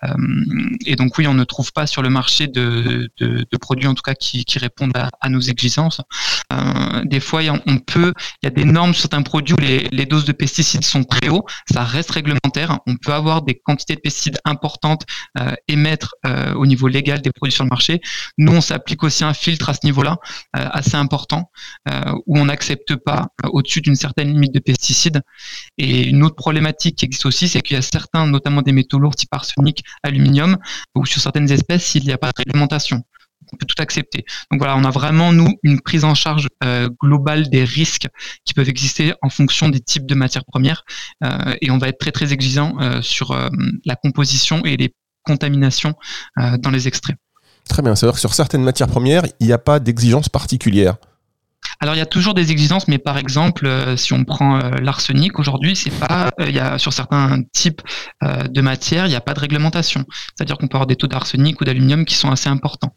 Euh, 0.05 0.15
et 0.85 0.97
donc 0.97 1.17
oui, 1.19 1.27
on 1.27 1.35
ne 1.35 1.45
trouve 1.45 1.73
pas 1.73 1.87
sur 1.87 2.03
le 2.03 2.11
marché 2.11 2.47
de, 2.47 3.11
produits 3.61 3.89
en 3.89 3.95
tout 3.95 4.03
cas 4.03 4.15
qui, 4.15 4.45
répondent 4.59 4.97
à, 4.97 5.29
nos 5.29 5.41
exigences. 5.41 6.01
Euh, 6.53 7.05
des 7.05 7.21
fois, 7.21 7.41
on 7.67 7.79
peut, 7.79 8.13
il 8.43 8.47
y 8.47 8.49
a 8.49 8.51
des 8.51 8.65
normes 8.65 8.93
sur 8.95 9.03
certains 9.03 9.23
produits 9.23 9.55
où 9.55 9.61
les, 9.61 10.07
doses 10.07 10.25
de 10.25 10.33
pesticides 10.33 10.85
sont 10.85 11.05
très 11.05 11.29
hauts. 11.29 11.45
Ça 11.71 11.85
reste 11.85 12.11
réglementaire. 12.11 12.79
On 12.87 12.97
peut 12.97 13.13
avoir 13.13 13.43
des 13.43 13.55
quantités 13.55 13.97
de 13.97 14.01
pesticides 14.01 14.39
importantes, 14.45 15.05
euh, 15.39 15.53
émettre 15.69 16.15
au 16.55 16.67
niveau 16.67 16.89
légal 16.89 17.23
des 17.23 17.31
produits 17.31 17.53
sur 17.53 17.65
le 17.65 17.71
marché. 17.71 18.01
Nous, 18.39 18.53
on 18.53 18.61
s'applique 18.61 19.03
aussi 19.03 19.25
un 19.25 19.35
filtre 19.35 19.69
à 19.69 19.75
ce 19.75 19.81
niveau-là 19.85 20.19
assez 20.53 20.97
important 20.97 21.16
où 22.27 22.39
on 22.39 22.45
n'accepte 22.47 22.97
pas 22.97 23.29
au-dessus 23.45 23.81
d'une 23.81 23.97
certaine 23.97 24.33
limite 24.33 24.55
de 24.55 24.61
pesticides. 24.61 25.23
Et 25.79 26.09
une 26.09 26.23
autre 26.23 26.37
problématique 26.37 26.97
qui 26.97 27.05
existe 27.05 27.27
aussi, 27.27 27.49
c'est 27.49 27.61
qu'il 27.61 27.75
y 27.75 27.79
a 27.79 27.83
certains, 27.83 28.27
notamment 28.27 28.63
des 28.63 28.73
métaux 28.73 28.99
lourds 28.99 29.17
type 29.17 29.33
arsenic, 29.33 29.85
aluminium, 30.03 30.59
ou 30.95 31.07
sur 31.07 31.21
certaines 31.21 31.51
espèces, 31.51 31.95
il 31.95 32.05
n'y 32.05 32.13
a 32.13 32.19
pas 32.19 32.29
de 32.29 32.35
réglementation. 32.39 33.03
On 33.53 33.57
peut 33.57 33.67
tout 33.67 33.81
accepter. 33.81 34.25
Donc 34.51 34.61
voilà, 34.61 34.77
on 34.77 34.85
a 34.85 34.91
vraiment, 34.91 35.33
nous, 35.33 35.55
une 35.63 35.81
prise 35.81 36.05
en 36.05 36.15
charge 36.15 36.49
euh, 36.65 36.89
globale 37.01 37.49
des 37.49 37.65
risques 37.65 38.09
qui 38.45 38.55
peuvent 38.55 38.69
exister 38.69 39.15
en 39.23 39.29
fonction 39.29 39.69
des 39.69 39.81
types 39.81 40.07
de 40.07 40.15
matières 40.15 40.45
premières. 40.45 40.85
Euh, 41.23 41.55
et 41.61 41.71
on 41.71 41.79
va 41.79 41.89
être 41.89 41.99
très, 41.99 42.13
très 42.13 42.33
exigeant 42.33 42.77
euh, 42.81 43.03
sur 43.03 43.37
la 43.85 43.97
composition 43.97 44.65
et 44.65 44.77
les 44.77 44.95
contaminations 45.25 45.95
dans 46.37 46.71
les 46.71 46.87
extraits. 46.87 47.17
Très 47.69 47.83
bien, 47.83 47.95
c'est-à-dire 47.95 48.15
que 48.15 48.21
sur 48.21 48.35
certaines 48.35 48.63
matières 48.63 48.89
premières, 48.89 49.25
il 49.41 49.47
n'y 49.47 49.53
a 49.53 49.59
pas 49.59 49.81
d'exigence 49.81 50.29
particulière. 50.29 50.97
Alors 51.81 51.95
il 51.95 51.99
y 51.99 52.03
a 52.03 52.07
toujours 52.07 52.35
des 52.35 52.53
exigences, 52.53 52.89
mais 52.89 52.99
par 52.99 53.19
exemple, 53.19 53.67
euh, 53.67 53.97
si 53.97 54.13
on 54.13 54.25
prend 54.25 54.59
euh, 54.59 54.71
l'arsenic 54.81 55.39
aujourd'hui, 55.39 55.77
c'est 55.77 55.91
pas, 55.91 56.31
euh, 56.41 56.49
il 56.49 56.55
y 56.55 56.59
a 56.59 56.79
sur 56.79 56.93
certains 56.93 57.43
types 57.53 57.83
de 58.23 58.61
matières, 58.61 59.07
il 59.07 59.11
n'y 59.11 59.17
a 59.17 59.21
pas 59.21 59.35
de 59.35 59.41
réglementation. 59.41 60.05
C'est-à-dire 60.35 60.57
qu'on 60.57 60.69
peut 60.69 60.77
avoir 60.77 60.87
des 60.87 60.97
taux 60.97 61.07
d'arsenic 61.07 61.61
ou 61.61 61.65
d'aluminium 61.65 62.05
qui 62.05 62.15
sont 62.15 62.31
assez 62.31 62.49
importants. 62.49 62.95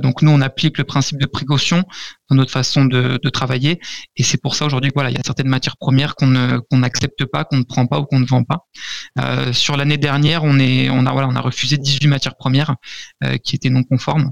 donc 0.00 0.22
nous, 0.22 0.30
on 0.30 0.40
applique 0.40 0.78
le 0.78 0.84
principe 0.84 1.18
de 1.18 1.26
précaution 1.26 1.84
dans 2.30 2.36
notre 2.36 2.50
façon 2.50 2.84
de, 2.84 3.18
travailler, 3.30 3.80
et 4.16 4.22
c'est 4.22 4.40
pour 4.40 4.54
ça 4.54 4.64
aujourd'hui 4.64 4.90
voilà, 4.94 5.10
il 5.10 5.16
y 5.16 5.18
a 5.18 5.22
certaines 5.24 5.48
matières 5.48 5.76
premières 5.76 6.14
qu'on 6.14 6.26
ne 6.26 6.60
n'accepte 6.72 7.24
pas, 7.24 7.44
qu'on 7.44 7.56
ne 7.56 7.64
prend 7.64 7.86
pas 7.86 7.98
ou 7.98 8.04
qu'on 8.04 8.20
ne 8.20 8.26
vend 8.26 8.44
pas. 8.44 9.52
sur 9.52 9.76
l'année 9.76 9.96
dernière, 9.96 10.44
on 10.44 10.58
est, 10.58 10.88
on 10.90 11.06
a 11.06 11.12
voilà, 11.12 11.28
on 11.28 11.34
a 11.34 11.40
refusé 11.40 11.76
18 11.78 12.06
matières 12.06 12.36
premières 12.36 12.76
qui 13.42 13.56
étaient 13.56 13.70
non 13.70 13.82
conformes. 13.82 14.30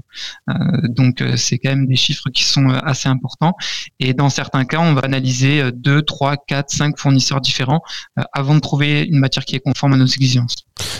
donc 0.89 1.23
c'est 1.35 1.57
quand 1.57 1.69
même 1.69 1.87
des 1.87 1.95
chiffres 1.95 2.29
qui 2.33 2.43
sont 2.43 2.69
assez 2.69 3.09
importants. 3.09 3.53
Et 3.99 4.13
dans 4.13 4.29
certains 4.29 4.65
cas, 4.65 4.79
on 4.79 4.93
va 4.93 5.01
analyser 5.01 5.71
2, 5.73 6.01
3, 6.01 6.37
4, 6.47 6.69
5 6.69 6.97
fournisseurs 6.97 7.41
différents 7.41 7.81
euh, 8.19 8.23
avant 8.33 8.55
de 8.55 8.59
trouver 8.59 9.03
une 9.03 9.19
matière 9.19 9.45
qui 9.45 9.55
est 9.55 9.59
conforme 9.59 9.93
à 9.93 9.97
nos 9.97 10.05
exigences. 10.05 10.55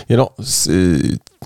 Et 0.08 0.14
alors, 0.14 0.34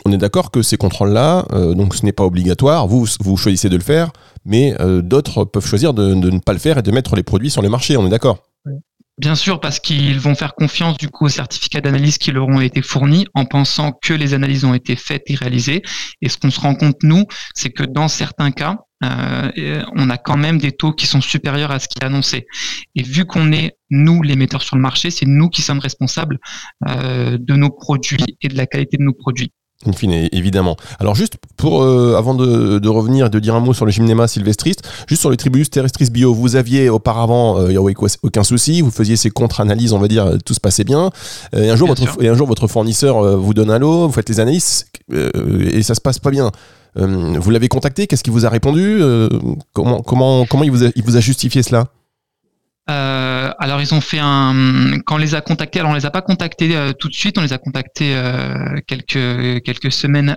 on 0.05 0.13
est 0.13 0.19
d'accord 0.19 0.51
que 0.51 0.63
ces 0.63 0.77
contrôles-là, 0.77 1.47
euh, 1.53 1.75
donc 1.75 1.95
ce 1.95 2.05
n'est 2.05 2.13
pas 2.13 2.25
obligatoire, 2.25 2.87
vous, 2.87 3.07
choisissez 3.37 3.69
de 3.69 3.77
le 3.77 3.83
faire, 3.83 4.11
mais 4.45 4.75
euh, 4.81 5.03
d'autres 5.03 5.45
peuvent 5.45 5.67
choisir 5.67 5.95
de, 5.95 6.15
ne 6.15 6.39
pas 6.39 6.53
le 6.53 6.59
faire 6.59 6.79
et 6.79 6.83
de 6.83 6.91
mettre 6.91 7.17
les 7.17 7.23
produits 7.23 7.51
sur 7.51 7.63
le 7.63 7.69
marché, 7.69 7.97
on 7.97 8.07
est 8.07 8.11
d'accord? 8.11 8.43
Bien 9.19 9.35
sûr, 9.35 9.59
parce 9.61 9.81
qu'ils 9.81 10.21
vont 10.21 10.37
faire 10.37 10.55
confiance 10.55 10.97
du 10.97 11.09
coup 11.09 11.25
aux 11.25 11.31
certificats 11.31 11.81
d'analyse 11.81 12.19
qui 12.19 12.31
leur 12.31 12.47
ont 12.47 12.61
été 12.61 12.83
fournis 12.83 13.27
en 13.35 13.47
pensant 13.47 13.91
que 13.91 14.15
les 14.15 14.33
analyses 14.33 14.65
ont 14.65 14.75
été 14.75 14.95
faites 14.95 15.25
et 15.27 15.35
réalisées. 15.35 15.83
Et 16.23 16.29
ce 16.29 16.39
qu'on 16.39 16.53
se 16.53 16.61
rend 16.61 16.77
compte, 16.77 17.03
nous, 17.03 17.25
c'est 17.53 17.71
que 17.71 17.83
dans 17.83 18.07
certains 18.07 18.53
cas, 18.53 18.77
euh, 19.03 19.83
on 19.97 20.09
a 20.09 20.19
quand 20.19 20.37
même 20.37 20.59
des 20.59 20.71
taux 20.71 20.93
qui 20.93 21.07
sont 21.07 21.21
supérieurs 21.21 21.73
à 21.73 21.81
ce 21.81 21.89
qui 21.89 21.99
est 22.01 22.05
annoncé. 22.05 22.47
Et 22.95 23.03
vu 23.03 23.25
qu'on 23.25 23.51
est, 23.51 23.77
nous, 23.91 24.23
les 24.23 24.37
metteurs 24.37 24.63
sur 24.63 24.77
le 24.77 24.83
marché, 24.83 25.11
c'est 25.11 25.27
nous 25.27 25.49
qui 25.49 25.63
sommes 25.63 25.81
responsables 25.81 26.39
de 26.87 27.55
nos 27.55 27.71
produits 27.71 28.37
et 28.41 28.47
de 28.47 28.57
la 28.57 28.67
qualité 28.67 28.99
de 28.99 29.03
nos 29.03 29.15
produits. 29.15 29.53
In 29.87 29.93
fine, 29.93 30.29
évidemment. 30.33 30.77
Alors 30.99 31.15
juste 31.15 31.35
pour 31.57 31.83
euh, 31.83 32.17
avant 32.17 32.35
de, 32.35 32.89
revenir 32.89 33.27
et 33.27 33.31
de 33.31 33.39
dire 33.39 33.55
un 33.55 33.61
mot 33.61 33.73
sur 33.73 33.85
le 33.85 33.93
gymnéma 33.93 34.27
sylvestris, 34.27 34.75
juste 35.07 35.21
sur 35.21 35.31
le 35.31 35.37
tribulus 35.37 35.71
terrestris 35.71 36.11
bio, 36.11 36.35
vous 36.35 36.57
aviez 36.57 36.89
auparavant, 36.89 37.65
il 37.69 37.71
n'y 37.71 37.77
a 37.77 38.09
aucun 38.23 38.43
souci, 38.43 38.81
vous 38.81 38.91
faisiez 38.91 39.17
ces 39.17 39.31
contre-analyses, 39.31 39.93
on 39.93 39.99
va 39.99 40.09
dire, 40.09 40.33
tout 40.45 40.55
se 40.55 40.61
passait 40.61 40.85
bien. 40.85 41.11
et 41.57 41.71
un 41.71 41.77
jour, 41.77 41.87
votre, 41.87 42.23
et 42.23 42.29
un 42.29 42.35
jour 42.35 42.49
votre 42.49 42.67
fournisseur 42.67 43.39
vous 43.39 43.55
donne 43.55 43.71
un 43.71 43.79
lot, 43.79 44.09
vous 44.09 44.13
faites 44.13 44.29
les 44.29 44.41
analyses 44.41 44.87
et 45.13 45.83
ça 45.83 45.95
se 45.95 46.01
passe 46.01 46.19
pas 46.19 46.31
bien. 46.31 46.51
Euh, 46.99 47.39
vous 47.39 47.51
l'avez 47.51 47.69
contacté? 47.69 48.07
Qu'est-ce 48.07 48.25
qu'il 48.25 48.33
vous 48.33 48.47
a 48.47 48.49
répondu? 48.49 48.99
Euh, 49.01 49.29
Comment, 49.73 50.01
comment, 50.01 50.47
comment 50.47 50.65
il, 50.65 50.71
vous 50.71 50.85
a, 50.85 50.89
il 50.95 51.03
vous 51.03 51.17
a 51.17 51.21
justifié 51.21 51.63
cela? 51.63 51.87
Euh, 52.91 53.51
alors 53.59 53.83
ils 53.83 53.93
ont 53.93 54.01
fait 54.01 54.19
un 54.19 54.99
quand 55.05 55.17
on 55.17 55.19
les 55.19 55.35
a 55.35 55.43
contactés, 55.43 55.81
alors 55.81 55.93
on 55.93 55.95
les 55.95 56.07
a 56.07 56.11
pas 56.11 56.23
contactés 56.23 56.75
euh, 56.75 56.93
tout 56.93 57.09
de 57.09 57.15
suite, 57.15 57.37
on 57.37 57.43
les 57.43 57.53
a 57.53 57.59
contactés 57.59 58.15
euh, 58.15 58.77
quelques 58.87 59.63
quelques 59.63 59.93
semaines 59.93 60.37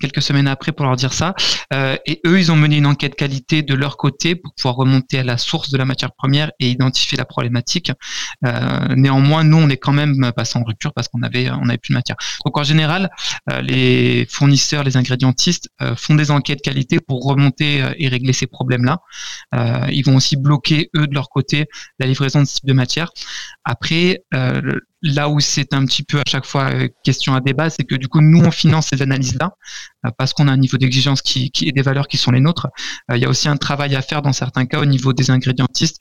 quelques 0.00 0.20
semaines 0.20 0.48
après 0.48 0.72
pour 0.72 0.84
leur 0.84 0.96
dire 0.96 1.12
ça. 1.12 1.34
et 1.72 2.20
eux 2.26 2.38
ils 2.38 2.52
ont 2.52 2.56
mené 2.56 2.76
une 2.76 2.86
enquête 2.86 3.14
qualité 3.14 3.62
de 3.62 3.74
leur 3.74 3.96
côté 3.96 4.36
pour 4.36 4.52
pouvoir 4.54 4.76
remonter 4.76 5.20
à 5.20 5.24
la 5.24 5.38
source 5.38 5.70
de 5.70 5.78
la 5.78 5.84
matière 5.84 6.12
première 6.12 6.50
et 6.60 6.70
identifier 6.70 7.16
la 7.16 7.24
problématique. 7.24 7.92
néanmoins 8.94 9.44
nous 9.44 9.56
on 9.56 9.68
est 9.68 9.78
quand 9.78 9.92
même 9.92 10.32
passé 10.36 10.58
en 10.58 10.64
rupture 10.64 10.92
parce 10.92 11.08
qu'on 11.08 11.22
avait 11.22 11.50
on 11.50 11.68
avait 11.68 11.78
plus 11.78 11.92
de 11.92 11.98
matière. 11.98 12.16
Donc 12.44 12.58
en 12.58 12.64
général 12.64 13.10
les 13.62 14.26
fournisseurs, 14.30 14.84
les 14.84 14.96
ingrédientistes 14.96 15.70
font 15.96 16.14
des 16.14 16.30
enquêtes 16.30 16.60
qualité 16.60 17.00
pour 17.00 17.24
remonter 17.24 17.82
et 17.98 18.08
régler 18.08 18.32
ces 18.32 18.46
problèmes 18.46 18.84
là. 18.84 18.98
ils 19.90 20.02
vont 20.04 20.16
aussi 20.16 20.36
bloquer 20.36 20.90
eux 20.94 21.06
de 21.06 21.14
leur 21.14 21.30
côté 21.30 21.66
la 21.98 22.06
livraison 22.06 22.40
de 22.40 22.46
ce 22.46 22.54
type 22.56 22.66
de 22.66 22.72
matière. 22.72 23.10
Après, 23.64 24.22
euh, 24.34 24.60
là 25.02 25.28
où 25.28 25.40
c'est 25.40 25.72
un 25.74 25.84
petit 25.86 26.02
peu 26.02 26.18
à 26.18 26.24
chaque 26.26 26.46
fois 26.46 26.70
euh, 26.72 26.88
question 27.04 27.34
à 27.34 27.40
débat, 27.40 27.70
c'est 27.70 27.84
que 27.84 27.94
du 27.94 28.08
coup, 28.08 28.20
nous, 28.20 28.44
on 28.44 28.50
finance 28.50 28.88
ces 28.88 29.02
analyses-là 29.02 29.52
euh, 30.04 30.10
parce 30.18 30.32
qu'on 30.32 30.48
a 30.48 30.52
un 30.52 30.56
niveau 30.56 30.76
d'exigence 30.76 31.22
qui, 31.22 31.50
qui, 31.50 31.68
et 31.68 31.72
des 31.72 31.82
valeurs 31.82 32.08
qui 32.08 32.16
sont 32.16 32.30
les 32.30 32.40
nôtres. 32.40 32.68
il 33.12 33.18
y 33.18 33.24
a 33.24 33.28
aussi 33.28 33.48
un 33.48 33.56
travail 33.56 33.94
à 33.96 34.02
faire 34.02 34.22
dans 34.22 34.32
certains 34.32 34.66
cas 34.66 34.80
au 34.80 34.84
niveau 34.84 35.12
des 35.12 35.30
ingrédientistes 35.30 35.98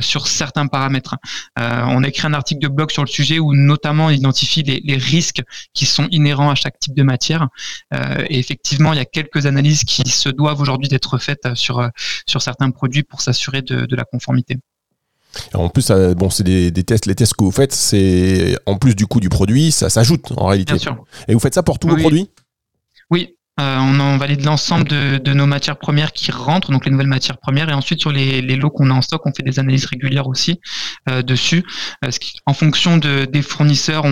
sur 0.00 0.26
certains 0.26 0.66
paramètres. 0.66 1.16
on 1.56 2.02
a 2.02 2.08
écrit 2.08 2.26
un 2.26 2.34
article 2.34 2.60
de 2.60 2.68
blog 2.68 2.90
sur 2.90 3.02
le 3.02 3.08
sujet 3.08 3.38
où 3.38 3.54
notamment 3.54 4.06
on 4.06 4.10
identifie 4.10 4.62
les, 4.62 4.96
risques 4.96 5.42
qui 5.74 5.86
sont 5.86 6.08
inhérents 6.10 6.50
à 6.50 6.54
chaque 6.54 6.78
type 6.78 6.94
de 6.94 7.02
matière. 7.02 7.48
et 7.92 8.38
effectivement, 8.38 8.92
il 8.92 8.98
y 8.98 9.02
a 9.02 9.04
quelques 9.04 9.46
analyses 9.46 9.84
qui 9.84 10.08
se 10.08 10.28
doivent 10.28 10.60
aujourd'hui 10.60 10.88
d'être 10.88 11.18
faites 11.18 11.54
sur, 11.54 11.88
sur 12.26 12.42
certains 12.42 12.70
produits 12.70 13.02
pour 13.02 13.20
s'assurer 13.20 13.62
de 13.62 13.96
la 13.96 14.04
conformité 14.04 14.58
en 15.54 15.68
plus, 15.68 15.90
bon, 16.16 16.30
c'est 16.30 16.44
des, 16.44 16.72
tests, 16.84 17.06
les 17.06 17.14
tests 17.14 17.34
que 17.34 17.44
vous 17.44 17.50
faites, 17.50 17.72
c'est 17.72 18.56
en 18.66 18.76
plus 18.76 18.94
du 18.94 19.06
coût 19.06 19.20
du 19.20 19.28
produit, 19.28 19.72
ça 19.72 19.90
s'ajoute 19.90 20.32
en 20.36 20.46
réalité. 20.46 20.74
Bien 20.74 20.82
sûr. 20.82 21.04
Et 21.28 21.34
vous 21.34 21.40
faites 21.40 21.54
ça 21.54 21.62
pour 21.62 21.78
tous 21.78 21.88
vos 21.88 21.96
produits? 21.96 22.30
Oui, 23.10 23.37
euh, 23.60 23.78
on, 23.78 24.16
valide 24.18 24.44
l'ensemble 24.44 24.84
de, 24.84 25.32
nos 25.32 25.46
matières 25.46 25.78
premières 25.78 26.12
qui 26.12 26.30
rentrent, 26.30 26.70
donc 26.70 26.84
les 26.84 26.90
nouvelles 26.90 27.06
matières 27.06 27.38
premières, 27.38 27.68
et 27.68 27.72
ensuite 27.72 28.00
sur 28.00 28.10
les, 28.10 28.40
lots 28.56 28.70
qu'on 28.70 28.90
a 28.90 28.94
en 28.94 29.02
stock, 29.02 29.22
on 29.26 29.32
fait 29.32 29.42
des 29.42 29.58
analyses 29.58 29.86
régulières 29.86 30.28
aussi 30.28 30.60
euh, 31.08 31.22
dessus. 31.22 31.64
Euh, 32.04 32.10
en 32.46 32.54
fonction 32.54 32.98
des 32.98 33.42
fournisseurs, 33.42 34.04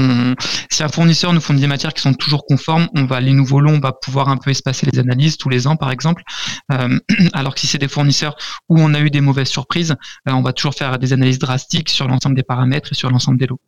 si 0.71 0.83
un 0.83 0.89
fournisseur 0.89 1.33
nous 1.33 1.41
fournit 1.41 1.61
des 1.61 1.67
matières 1.67 1.95
qui 1.95 2.03
sont 2.03 2.15
toujours 2.15 2.45
conformes, 2.45 2.89
on 2.95 3.05
va 3.05 3.21
les 3.21 3.33
nouveaux 3.33 3.61
lots, 3.61 3.73
on 3.73 3.81
va 3.81 3.93
pouvoir 3.93 4.29
un 4.29 4.37
peu 4.37 4.51
espacer 4.51 4.87
les 4.91 4.99
analyses 4.99 5.37
tous 5.37 5.49
les 5.49 5.67
ans, 5.67 5.77
par 5.77 5.91
exemple. 5.91 6.23
alors 7.33 7.55
que 7.55 7.61
si 7.61 7.67
c'est 7.67 7.79
des 7.79 7.89
fournisseurs 7.89 8.37
où 8.69 8.81
on 8.81 8.95
a 8.95 9.01
eu 9.01 9.11
des 9.11 9.21
mauvaises 9.21 9.49
surprises, 9.49 9.95
on 10.27 10.43
va 10.43 10.53
toujours 10.53 10.75
faire 10.75 10.99
des 10.99 11.13
analyses 11.13 11.39
drastiques 11.39 11.89
sur 11.89 12.09
l'ensemble 12.09 12.37
des 12.37 12.43
paramètres 12.43 12.93
et 12.93 12.95
sur 12.95 13.11
l'ensemble 13.11 13.39
des 13.39 13.47
lots. 13.47 13.61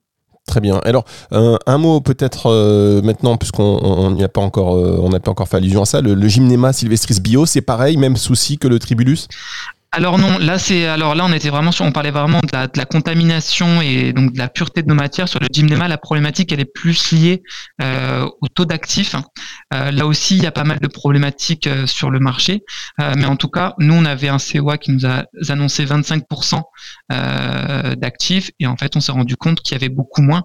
Très 0.48 0.60
bien. 0.60 0.80
Alors, 0.84 1.04
un 1.30 1.78
mot 1.78 2.00
peut-être 2.00 2.46
euh, 2.46 3.02
maintenant, 3.02 3.36
puisqu'on 3.36 4.10
n'y 4.12 4.24
a 4.24 4.30
pas 4.30 4.40
encore, 4.40 4.76
euh, 4.76 4.98
on 4.98 5.10
n'a 5.10 5.20
pas 5.20 5.30
encore 5.30 5.46
fait 5.46 5.58
allusion 5.58 5.82
à 5.82 5.84
ça. 5.84 6.00
Le, 6.00 6.14
le 6.14 6.28
Gymnema 6.28 6.72
sylvestris 6.72 7.20
bio, 7.20 7.44
c'est 7.44 7.60
pareil, 7.60 7.98
même 7.98 8.16
souci 8.16 8.56
que 8.56 8.66
le 8.66 8.78
Tribulus? 8.78 9.28
Alors 9.90 10.18
non, 10.18 10.36
là 10.38 10.58
c'est 10.58 10.86
alors 10.86 11.14
là 11.14 11.24
on 11.24 11.32
était 11.32 11.48
vraiment 11.48 11.72
sur, 11.72 11.82
on 11.86 11.92
parlait 11.92 12.10
vraiment 12.10 12.40
de 12.40 12.48
la, 12.52 12.66
de 12.66 12.76
la, 12.76 12.84
contamination 12.84 13.80
et 13.80 14.12
donc 14.12 14.34
de 14.34 14.38
la 14.38 14.48
pureté 14.48 14.82
de 14.82 14.88
nos 14.88 14.94
matières 14.94 15.28
sur 15.28 15.40
le 15.40 15.46
gymnema. 15.50 15.88
La 15.88 15.96
problématique 15.96 16.52
elle 16.52 16.60
est 16.60 16.70
plus 16.70 17.10
liée 17.10 17.42
euh, 17.80 18.28
au 18.42 18.48
taux 18.48 18.66
d'actifs. 18.66 19.16
Euh, 19.72 19.90
là 19.90 20.04
aussi 20.06 20.36
il 20.36 20.42
y 20.42 20.46
a 20.46 20.52
pas 20.52 20.64
mal 20.64 20.78
de 20.78 20.88
problématiques 20.88 21.66
euh, 21.66 21.86
sur 21.86 22.10
le 22.10 22.20
marché, 22.20 22.64
euh, 23.00 23.14
mais 23.16 23.24
en 23.24 23.36
tout 23.36 23.48
cas 23.48 23.74
nous 23.78 23.94
on 23.94 24.04
avait 24.04 24.28
un 24.28 24.36
COA 24.36 24.76
qui 24.76 24.92
nous 24.92 25.06
a 25.06 25.24
annoncé 25.48 25.86
25% 25.86 26.60
euh, 27.10 27.94
d'actifs 27.94 28.50
et 28.60 28.66
en 28.66 28.76
fait 28.76 28.94
on 28.94 29.00
s'est 29.00 29.12
rendu 29.12 29.36
compte 29.36 29.62
qu'il 29.62 29.72
y 29.72 29.76
avait 29.76 29.88
beaucoup 29.88 30.20
moins 30.20 30.44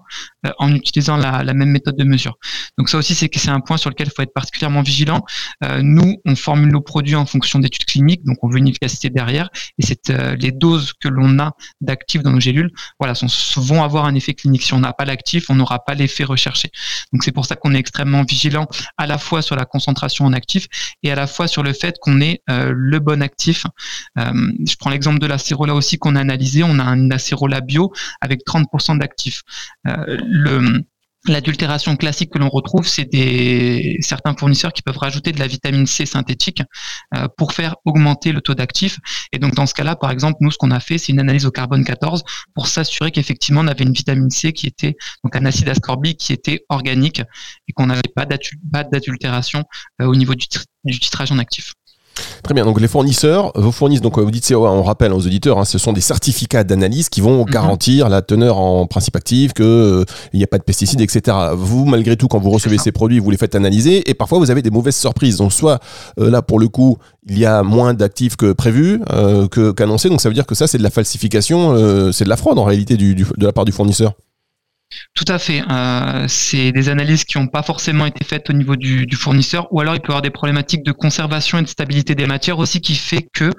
en 0.58 0.74
utilisant 0.74 1.16
la, 1.16 1.42
la, 1.42 1.54
même 1.54 1.70
méthode 1.70 1.96
de 1.96 2.04
mesure. 2.04 2.38
Donc 2.78 2.88
ça 2.88 2.96
aussi 2.96 3.14
c'est 3.14 3.28
c'est 3.34 3.50
un 3.50 3.60
point 3.60 3.76
sur 3.76 3.90
lequel 3.90 4.06
il 4.06 4.12
faut 4.14 4.22
être 4.22 4.32
particulièrement 4.34 4.82
vigilant. 4.82 5.22
nous 5.82 6.16
on 6.24 6.34
formule 6.34 6.72
nos 6.72 6.80
produits 6.80 7.14
en 7.14 7.26
fonction 7.26 7.58
d'études 7.58 7.84
cliniques, 7.84 8.24
donc 8.24 8.38
on 8.42 8.48
veut 8.48 8.58
une 8.58 8.68
efficacité 8.68 9.10
derrière 9.10 9.33
et 9.42 9.86
c'est 9.86 10.10
euh, 10.10 10.36
les 10.36 10.52
doses 10.52 10.92
que 10.92 11.08
l'on 11.08 11.38
a 11.38 11.52
d'actifs 11.80 12.22
dans 12.22 12.32
nos 12.32 12.40
gélules, 12.40 12.70
voilà, 12.98 13.14
vont 13.56 13.82
avoir 13.82 14.04
un 14.04 14.14
effet 14.14 14.34
clinique. 14.34 14.62
Si 14.62 14.74
on 14.74 14.80
n'a 14.80 14.92
pas 14.92 15.04
l'actif, 15.04 15.50
on 15.50 15.54
n'aura 15.54 15.84
pas 15.84 15.94
l'effet 15.94 16.24
recherché. 16.24 16.70
Donc 17.12 17.24
c'est 17.24 17.32
pour 17.32 17.46
ça 17.46 17.56
qu'on 17.56 17.74
est 17.74 17.78
extrêmement 17.78 18.22
vigilant 18.22 18.66
à 18.96 19.06
la 19.06 19.18
fois 19.18 19.42
sur 19.42 19.56
la 19.56 19.64
concentration 19.64 20.24
en 20.24 20.32
actif 20.32 20.66
et 21.02 21.10
à 21.10 21.14
la 21.14 21.26
fois 21.26 21.48
sur 21.48 21.62
le 21.62 21.72
fait 21.72 21.96
qu'on 22.00 22.20
ait 22.20 22.42
euh, 22.50 22.72
le 22.74 22.98
bon 22.98 23.22
actif. 23.22 23.66
Euh, 24.18 24.52
je 24.66 24.76
prends 24.76 24.90
l'exemple 24.90 25.18
de 25.18 25.26
l'acérola 25.26 25.74
aussi 25.74 25.98
qu'on 25.98 26.16
a 26.16 26.20
analysé. 26.20 26.62
On 26.62 26.78
a 26.78 26.84
un 26.84 27.10
acérola 27.10 27.60
bio 27.60 27.92
avec 28.20 28.40
30% 28.46 28.98
d'actifs. 28.98 29.42
L'adultération 31.26 31.96
classique 31.96 32.30
que 32.30 32.38
l'on 32.38 32.50
retrouve, 32.50 32.86
c'est 32.86 33.10
des 33.10 33.96
certains 34.00 34.36
fournisseurs 34.36 34.74
qui 34.74 34.82
peuvent 34.82 34.98
rajouter 34.98 35.32
de 35.32 35.38
la 35.38 35.46
vitamine 35.46 35.86
C 35.86 36.04
synthétique 36.04 36.62
euh, 37.14 37.28
pour 37.38 37.52
faire 37.54 37.76
augmenter 37.86 38.32
le 38.32 38.42
taux 38.42 38.54
d'actif. 38.54 38.98
Et 39.32 39.38
donc 39.38 39.54
dans 39.54 39.64
ce 39.64 39.72
cas-là, 39.72 39.96
par 39.96 40.10
exemple, 40.10 40.36
nous 40.40 40.50
ce 40.50 40.58
qu'on 40.58 40.70
a 40.70 40.80
fait, 40.80 40.98
c'est 40.98 41.12
une 41.12 41.20
analyse 41.20 41.46
au 41.46 41.50
carbone 41.50 41.82
14 41.82 42.24
pour 42.54 42.66
s'assurer 42.66 43.10
qu'effectivement 43.10 43.62
on 43.62 43.68
avait 43.68 43.84
une 43.84 43.92
vitamine 43.92 44.28
C 44.28 44.52
qui 44.52 44.66
était 44.66 44.96
donc 45.22 45.34
un 45.34 45.46
acide 45.46 45.68
ascorbique 45.70 46.18
qui 46.18 46.34
était 46.34 46.66
organique 46.68 47.22
et 47.68 47.72
qu'on 47.72 47.86
n'avait 47.86 48.02
pas 48.14 48.26
d'adultération 48.26 49.64
euh, 50.02 50.06
au 50.06 50.14
niveau 50.14 50.34
du, 50.34 50.46
du 50.84 50.98
titrage 50.98 51.32
en 51.32 51.38
actif. 51.38 51.72
Très 52.42 52.54
bien, 52.54 52.64
donc 52.64 52.80
les 52.80 52.88
fournisseurs 52.88 53.52
vous 53.54 53.72
fournissent, 53.72 54.00
donc 54.00 54.18
vous 54.18 54.30
dites, 54.30 54.52
on 54.52 54.82
rappelle 54.82 55.12
aux 55.12 55.26
auditeurs, 55.26 55.58
hein, 55.58 55.64
ce 55.64 55.78
sont 55.78 55.92
des 55.92 56.00
certificats 56.00 56.64
d'analyse 56.64 57.08
qui 57.08 57.20
vont 57.20 57.44
mhm. 57.44 57.50
garantir 57.50 58.08
la 58.08 58.22
teneur 58.22 58.58
en 58.58 58.86
principe 58.86 59.16
actif, 59.16 59.54
qu'il 59.54 59.64
euh, 59.64 60.04
n'y 60.32 60.44
a 60.44 60.46
pas 60.46 60.58
de 60.58 60.62
pesticides, 60.62 61.00
etc. 61.00 61.36
Vous, 61.54 61.84
malgré 61.84 62.16
tout, 62.16 62.28
quand 62.28 62.38
vous 62.38 62.50
recevez 62.50 62.78
ces 62.78 62.92
produits, 62.92 63.18
vous 63.18 63.30
les 63.30 63.36
faites 63.36 63.54
analyser 63.54 64.08
et 64.08 64.14
parfois 64.14 64.38
vous 64.38 64.50
avez 64.50 64.62
des 64.62 64.70
mauvaises 64.70 64.96
surprises. 64.96 65.38
Donc 65.38 65.52
soit 65.52 65.80
euh, 66.20 66.30
là, 66.30 66.42
pour 66.42 66.58
le 66.58 66.68
coup, 66.68 66.98
il 67.28 67.38
y 67.38 67.46
a 67.46 67.62
moins 67.62 67.94
d'actifs 67.94 68.36
que 68.36 68.52
prévu, 68.52 69.00
euh, 69.12 69.48
qu'annoncé, 69.48 70.08
donc 70.08 70.20
ça 70.20 70.28
veut 70.28 70.34
dire 70.34 70.46
que 70.46 70.54
ça, 70.54 70.66
c'est 70.66 70.78
de 70.78 70.82
la 70.82 70.90
falsification, 70.90 72.12
c'est 72.12 72.24
de 72.24 72.28
la 72.28 72.36
fraude 72.36 72.58
en 72.58 72.64
réalité 72.64 72.96
du, 72.96 73.14
de 73.14 73.46
la 73.46 73.52
part 73.52 73.64
du 73.64 73.72
fournisseur. 73.72 74.12
Tout 75.14 75.24
à 75.28 75.38
fait. 75.38 75.62
Euh, 75.70 76.26
c'est 76.28 76.72
des 76.72 76.88
analyses 76.88 77.24
qui 77.24 77.38
n'ont 77.38 77.46
pas 77.46 77.62
forcément 77.62 78.06
été 78.06 78.24
faites 78.24 78.50
au 78.50 78.52
niveau 78.52 78.76
du, 78.76 79.06
fournisseur, 79.14 79.68
ou 79.72 79.80
alors 79.80 79.94
il 79.94 80.00
peut 80.00 80.08
y 80.08 80.10
avoir 80.10 80.22
des 80.22 80.30
problématiques 80.30 80.84
de 80.84 80.92
conservation 80.92 81.58
et 81.58 81.62
de 81.62 81.68
stabilité 81.68 82.14
des 82.14 82.26
matières 82.26 82.58
aussi 82.58 82.80
qui 82.80 82.94
fait 82.94 83.28
que 83.32 83.50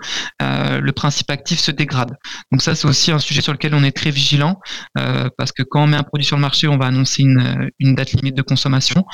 euh, 0.42 0.80
le 0.82 0.92
principe 0.92 1.32
actif 1.32 1.60
se 1.60 1.72
dégrade. 1.72 2.12
Donc 2.51 2.62
ça, 2.62 2.75
c'est 2.75 2.88
aussi 2.88 3.12
un 3.12 3.20
sujet 3.20 3.42
sur 3.42 3.54
lequel 3.54 3.74
on 3.74 3.84
est 3.84 3.96
très 3.96 4.12
vigilant, 4.12 4.60
euh, 4.98 5.30
parce 5.38 5.51
que 5.51 5.63
quand 5.63 5.84
on 5.84 5.88
met 5.88 5.98
un 5.98 6.04
produit 6.04 6.25
sur 6.25 6.36
le 6.36 6.42
marché, 6.42 6.68
on 6.68 6.77
va 6.77 6.88
annoncer 6.88 7.24
une, 7.24 7.70
une 7.80 7.96
date 7.96 8.12
limite 8.12 8.36
de 8.36 8.42
consommation. 8.42 9.06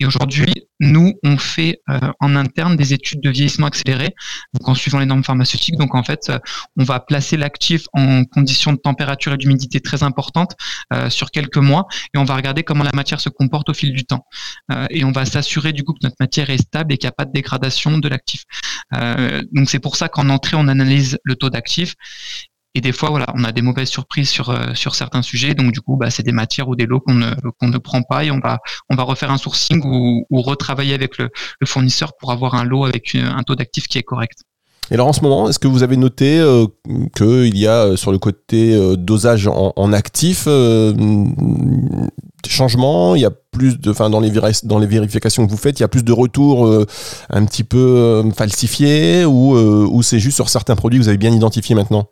Et 0.00 0.06
aujourd'hui, 0.06 0.54
nous, 0.80 1.14
on 1.24 1.36
fait 1.38 1.80
en 2.20 2.36
interne 2.36 2.76
des 2.76 2.92
études 2.92 3.20
de 3.20 3.30
vieillissement 3.30 3.66
accéléré, 3.66 4.14
donc 4.54 4.68
en 4.68 4.74
suivant 4.74 5.00
les 5.00 5.06
normes 5.06 5.24
pharmaceutiques. 5.24 5.76
Donc 5.76 5.96
en 5.96 6.04
fait, 6.04 6.30
on 6.76 6.84
va 6.84 7.00
placer 7.00 7.36
l'actif 7.36 7.86
en 7.92 8.24
conditions 8.24 8.72
de 8.72 8.78
température 8.78 9.32
et 9.32 9.36
d'humidité 9.36 9.80
très 9.80 10.04
importantes 10.04 10.54
sur 11.08 11.32
quelques 11.32 11.56
et 12.14 12.18
on 12.18 12.24
va 12.24 12.36
regarder 12.36 12.62
comment 12.62 12.84
la 12.84 12.92
matière 12.94 13.20
se 13.20 13.28
comporte 13.28 13.68
au 13.68 13.74
fil 13.74 13.92
du 13.92 14.04
temps. 14.04 14.24
Euh, 14.72 14.86
et 14.90 15.04
on 15.04 15.12
va 15.12 15.24
s'assurer 15.24 15.72
du 15.72 15.84
coup 15.84 15.92
que 15.92 16.00
notre 16.02 16.16
matière 16.20 16.50
est 16.50 16.58
stable 16.58 16.92
et 16.92 16.98
qu'il 16.98 17.06
n'y 17.06 17.12
a 17.12 17.12
pas 17.12 17.24
de 17.24 17.32
dégradation 17.32 17.98
de 17.98 18.08
l'actif. 18.08 18.44
Euh, 18.94 19.42
donc 19.52 19.68
c'est 19.70 19.78
pour 19.78 19.96
ça 19.96 20.08
qu'en 20.08 20.28
entrée, 20.28 20.56
on 20.56 20.68
analyse 20.68 21.18
le 21.24 21.36
taux 21.36 21.50
d'actif 21.50 21.94
et 22.74 22.80
des 22.80 22.92
fois, 22.92 23.10
on 23.34 23.44
a 23.44 23.52
des 23.52 23.62
mauvaises 23.62 23.88
surprises 23.88 24.28
sur 24.28 24.50
euh, 24.50 24.74
certains 24.74 25.22
sujets. 25.22 25.54
Donc 25.54 25.72
du 25.72 25.80
coup, 25.80 25.96
bah, 25.96 26.10
c'est 26.10 26.22
des 26.22 26.32
matières 26.32 26.68
ou 26.68 26.76
des 26.76 26.86
lots 26.86 27.00
qu'on 27.00 27.14
ne 27.14 27.78
prend 27.78 28.02
pas 28.02 28.24
et 28.24 28.30
on 28.30 28.38
va 28.40 28.58
refaire 29.02 29.30
un 29.30 29.38
sourcing 29.38 29.82
ou, 29.84 30.24
retravailler 30.30 30.94
avec 30.94 31.18
le, 31.18 31.30
fournisseur 31.64 32.12
pour 32.18 32.30
avoir 32.30 32.54
un 32.54 32.64
lot 32.64 32.84
avec 32.84 33.14
un 33.14 33.42
taux 33.42 33.56
d'actif 33.56 33.88
qui 33.88 33.98
est 33.98 34.02
correct. 34.02 34.44
Et 34.90 34.94
alors 34.94 35.08
en 35.08 35.12
ce 35.12 35.20
moment, 35.20 35.48
est-ce 35.48 35.58
que 35.58 35.68
vous 35.68 35.82
avez 35.82 35.96
noté 35.96 36.38
euh, 36.38 36.66
qu'il 37.14 37.58
y 37.58 37.66
a 37.66 37.84
euh, 37.84 37.96
sur 37.96 38.10
le 38.10 38.18
côté 38.18 38.74
euh, 38.74 38.96
dosage 38.96 39.46
en, 39.46 39.92
actif 39.92 40.44
euh, 40.46 40.92
des 40.92 42.50
changements? 42.50 43.14
Il 43.14 43.20
y 43.20 43.26
a 43.26 43.30
plus 43.30 43.78
de, 43.78 43.90
enfin 43.90 44.08
dans 44.08 44.20
les 44.20 44.86
vérifications 44.86 45.46
que 45.46 45.50
vous 45.50 45.58
faites, 45.58 45.78
il 45.78 45.82
y 45.82 45.84
a 45.84 45.88
plus 45.88 46.04
de 46.04 46.12
retours 46.12 46.70
un 47.30 47.44
petit 47.44 47.64
peu 47.64 48.22
falsifiés 48.34 49.24
ou, 49.24 49.54
ou 49.56 50.02
c'est 50.02 50.20
juste 50.20 50.36
sur 50.36 50.48
certains 50.48 50.76
produits 50.76 50.98
que 50.98 51.04
vous 51.04 51.08
avez 51.08 51.18
bien 51.18 51.32
identifiés 51.32 51.74
maintenant? 51.74 52.08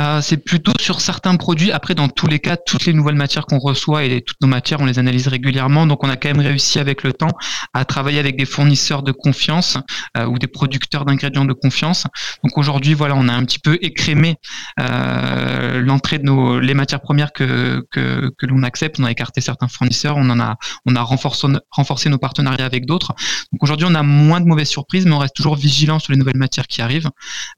Euh, 0.00 0.20
c'est 0.20 0.36
plutôt 0.36 0.70
sur 0.80 1.00
certains 1.00 1.34
produits. 1.34 1.72
Après, 1.72 1.96
dans 1.96 2.08
tous 2.08 2.28
les 2.28 2.38
cas, 2.38 2.56
toutes 2.56 2.86
les 2.86 2.92
nouvelles 2.92 3.16
matières 3.16 3.46
qu'on 3.46 3.58
reçoit 3.58 4.04
et 4.04 4.22
toutes 4.22 4.40
nos 4.40 4.46
matières, 4.46 4.80
on 4.80 4.84
les 4.84 5.00
analyse 5.00 5.26
régulièrement. 5.26 5.86
Donc, 5.86 6.04
on 6.04 6.08
a 6.08 6.14
quand 6.14 6.28
même 6.28 6.38
réussi 6.38 6.78
avec 6.78 7.02
le 7.02 7.12
temps 7.12 7.32
à 7.74 7.84
travailler 7.84 8.20
avec 8.20 8.36
des 8.36 8.44
fournisseurs 8.44 9.02
de 9.02 9.10
confiance 9.10 9.76
euh, 10.16 10.26
ou 10.26 10.38
des 10.38 10.46
producteurs 10.46 11.04
d'ingrédients 11.04 11.44
de 11.44 11.52
confiance. 11.52 12.06
Donc, 12.44 12.56
aujourd'hui, 12.58 12.94
voilà, 12.94 13.16
on 13.16 13.26
a 13.28 13.32
un 13.32 13.44
petit 13.44 13.58
peu 13.58 13.76
écrémé 13.82 14.36
euh, 14.78 15.80
l'entrée 15.80 16.18
de 16.18 16.24
nos 16.24 16.60
les 16.60 16.74
matières 16.74 17.00
premières 17.00 17.32
que 17.32 17.84
que, 17.90 18.30
que 18.38 18.46
l'on 18.46 18.62
accepte. 18.62 19.00
On 19.00 19.04
a 19.04 19.10
écarté 19.10 19.40
certains 19.40 19.66
fournisseurs. 19.66 20.16
On 20.16 20.30
en 20.30 20.38
a 20.38 20.58
on 20.86 20.94
a 20.94 21.02
renforcé 21.02 21.48
renforcé 21.70 22.08
nos 22.08 22.18
partenariats 22.18 22.66
avec 22.66 22.86
d'autres. 22.86 23.14
Donc, 23.52 23.64
aujourd'hui, 23.64 23.88
on 23.90 23.96
a 23.96 24.04
moins 24.04 24.40
de 24.40 24.46
mauvaises 24.46 24.68
surprises, 24.68 25.06
mais 25.06 25.12
on 25.12 25.18
reste 25.18 25.34
toujours 25.34 25.56
vigilant 25.56 25.98
sur 25.98 26.12
les 26.12 26.18
nouvelles 26.18 26.36
matières 26.36 26.68
qui 26.68 26.82
arrivent. 26.82 27.10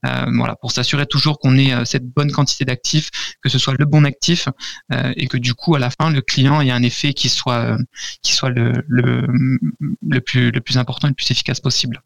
voilà, 0.03 0.57
pour 0.57 0.73
s'assurer 0.73 1.05
toujours 1.05 1.39
qu'on 1.39 1.59
ait 1.59 1.85
cette 1.85 2.07
bonne 2.07 2.30
quantité 2.31 2.65
d'actifs, 2.65 3.11
que 3.43 3.49
ce 3.49 3.59
soit 3.59 3.75
le 3.79 3.85
bon 3.85 4.05
actif 4.05 4.49
euh, 4.93 5.13
et 5.17 5.27
que 5.27 5.37
du 5.37 5.55
coup 5.55 5.75
à 5.75 5.79
la 5.79 5.91
fin 5.91 6.11
le 6.11 6.21
client 6.21 6.61
ait 6.61 6.71
un 6.71 6.83
effet 6.83 7.13
qui 7.13 7.29
soit 7.29 7.55
euh, 7.55 7.79
qui 8.23 8.33
soit 8.33 8.51
le, 8.51 8.73
le, 8.89 9.27
le 10.07 10.21
plus 10.21 10.51
le 10.51 10.61
plus 10.61 10.79
important 10.79 11.09
et 11.09 11.11
le 11.11 11.15
plus 11.15 11.31
efficace 11.31 11.61
possible. 11.61 12.03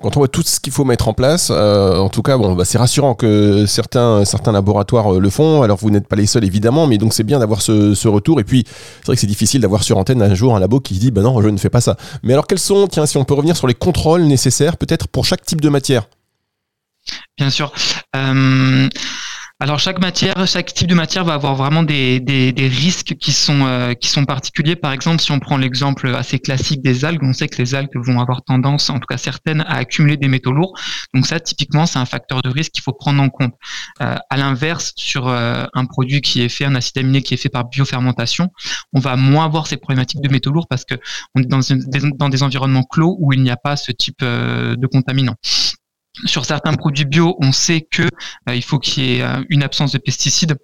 Quand 0.00 0.16
on 0.16 0.20
voit 0.20 0.28
tout 0.28 0.42
ce 0.42 0.60
qu'il 0.60 0.72
faut 0.72 0.84
mettre 0.84 1.08
en 1.08 1.12
place, 1.12 1.48
euh, 1.50 1.98
en 1.98 2.08
tout 2.08 2.22
cas, 2.22 2.38
bon, 2.38 2.54
bah, 2.54 2.64
c'est 2.64 2.78
rassurant 2.78 3.14
que 3.14 3.66
certains, 3.66 4.24
certains 4.24 4.52
laboratoires 4.52 5.12
le 5.12 5.30
font. 5.30 5.62
Alors 5.62 5.76
vous 5.78 5.90
n'êtes 5.90 6.08
pas 6.08 6.16
les 6.16 6.26
seuls 6.26 6.44
évidemment, 6.44 6.86
mais 6.86 6.98
donc 6.98 7.12
c'est 7.12 7.24
bien 7.24 7.38
d'avoir 7.38 7.62
ce, 7.62 7.94
ce, 7.94 8.08
retour. 8.08 8.40
Et 8.40 8.44
puis 8.44 8.64
c'est 8.66 9.06
vrai 9.06 9.16
que 9.16 9.20
c'est 9.20 9.26
difficile 9.26 9.60
d'avoir 9.60 9.82
sur 9.82 9.98
antenne 9.98 10.22
un 10.22 10.34
jour 10.34 10.56
un 10.56 10.60
labo 10.60 10.80
qui 10.80 10.94
dit, 10.94 11.10
bah 11.10 11.22
non, 11.22 11.42
je 11.42 11.48
ne 11.48 11.58
fais 11.58 11.70
pas 11.70 11.80
ça. 11.80 11.96
Mais 12.22 12.32
alors 12.32 12.46
quels 12.46 12.58
sont, 12.58 12.86
tiens, 12.86 13.06
si 13.06 13.16
on 13.16 13.24
peut 13.24 13.34
revenir 13.34 13.56
sur 13.56 13.66
les 13.66 13.74
contrôles 13.74 14.22
nécessaires, 14.22 14.76
peut-être 14.76 15.08
pour 15.08 15.24
chaque 15.24 15.44
type 15.44 15.60
de 15.60 15.68
matière? 15.68 16.08
Bien 17.38 17.50
sûr. 17.50 17.72
Euh, 18.16 18.88
alors 19.58 19.78
chaque 19.78 20.00
matière, 20.00 20.46
chaque 20.46 20.74
type 20.74 20.86
de 20.86 20.94
matière 20.94 21.24
va 21.24 21.32
avoir 21.32 21.54
vraiment 21.54 21.82
des, 21.82 22.20
risques 22.58 23.14
qui 23.18 23.32
sont 23.32 23.64
euh, 23.64 23.94
qui 23.94 24.08
sont 24.08 24.26
particuliers. 24.26 24.76
Par 24.76 24.92
exemple, 24.92 25.22
si 25.22 25.32
on 25.32 25.38
prend 25.38 25.56
l'exemple 25.56 26.08
assez 26.14 26.38
classique 26.38 26.82
des 26.82 27.06
algues, 27.06 27.22
on 27.22 27.32
sait 27.32 27.48
que 27.48 27.56
les 27.56 27.74
algues 27.74 27.96
vont 27.96 28.20
avoir 28.20 28.42
tendance, 28.42 28.90
en 28.90 28.98
tout 28.98 29.06
cas 29.06 29.16
certaines, 29.16 29.62
à 29.62 29.76
accumuler 29.76 30.18
des 30.18 30.28
métaux 30.28 30.52
lourds. 30.52 30.78
Donc 31.14 31.26
ça, 31.26 31.40
typiquement, 31.40 31.86
c'est 31.86 31.98
un 31.98 32.04
facteur 32.04 32.42
de 32.42 32.50
risque 32.50 32.72
qu'il 32.72 32.82
faut 32.82 32.92
prendre 32.92 33.22
en 33.22 33.30
compte. 33.30 33.54
Euh, 34.02 34.16
à 34.28 34.36
l'inverse, 34.36 34.92
sur 34.96 35.26
euh, 35.26 35.64
un 35.72 35.86
produit 35.86 36.20
qui 36.20 36.42
est 36.42 36.50
fait, 36.50 36.66
un 36.66 36.74
acide 36.74 36.98
aminé 36.98 37.22
qui 37.22 37.32
est 37.32 37.38
fait 37.38 37.48
par 37.48 37.64
biofermentation, 37.64 38.50
on 38.92 39.00
va 39.00 39.16
moins 39.16 39.46
avoir 39.46 39.66
ces 39.66 39.78
problématiques 39.78 40.20
de 40.20 40.28
métaux 40.28 40.50
lourds 40.50 40.68
parce 40.68 40.84
que 40.84 40.96
on 41.34 41.40
est 41.40 41.46
dans, 41.46 41.60
dans 42.18 42.28
des 42.28 42.42
environnements 42.42 42.84
clos 42.84 43.16
où 43.20 43.32
il 43.32 43.42
n'y 43.42 43.50
a 43.50 43.56
pas 43.56 43.76
ce 43.76 43.90
type 43.90 44.20
de 44.20 44.86
contaminants 44.86 45.36
sur 46.24 46.44
certains 46.44 46.72
produits 46.74 47.04
bio, 47.04 47.36
on 47.40 47.52
sait 47.52 47.82
que 47.82 48.02
euh, 48.48 48.54
il 48.54 48.62
faut 48.62 48.78
qu'il 48.78 49.04
y 49.04 49.16
ait 49.16 49.22
euh, 49.22 49.42
une 49.48 49.62
absence 49.62 49.92
de 49.92 49.98
pesticides. 49.98 50.56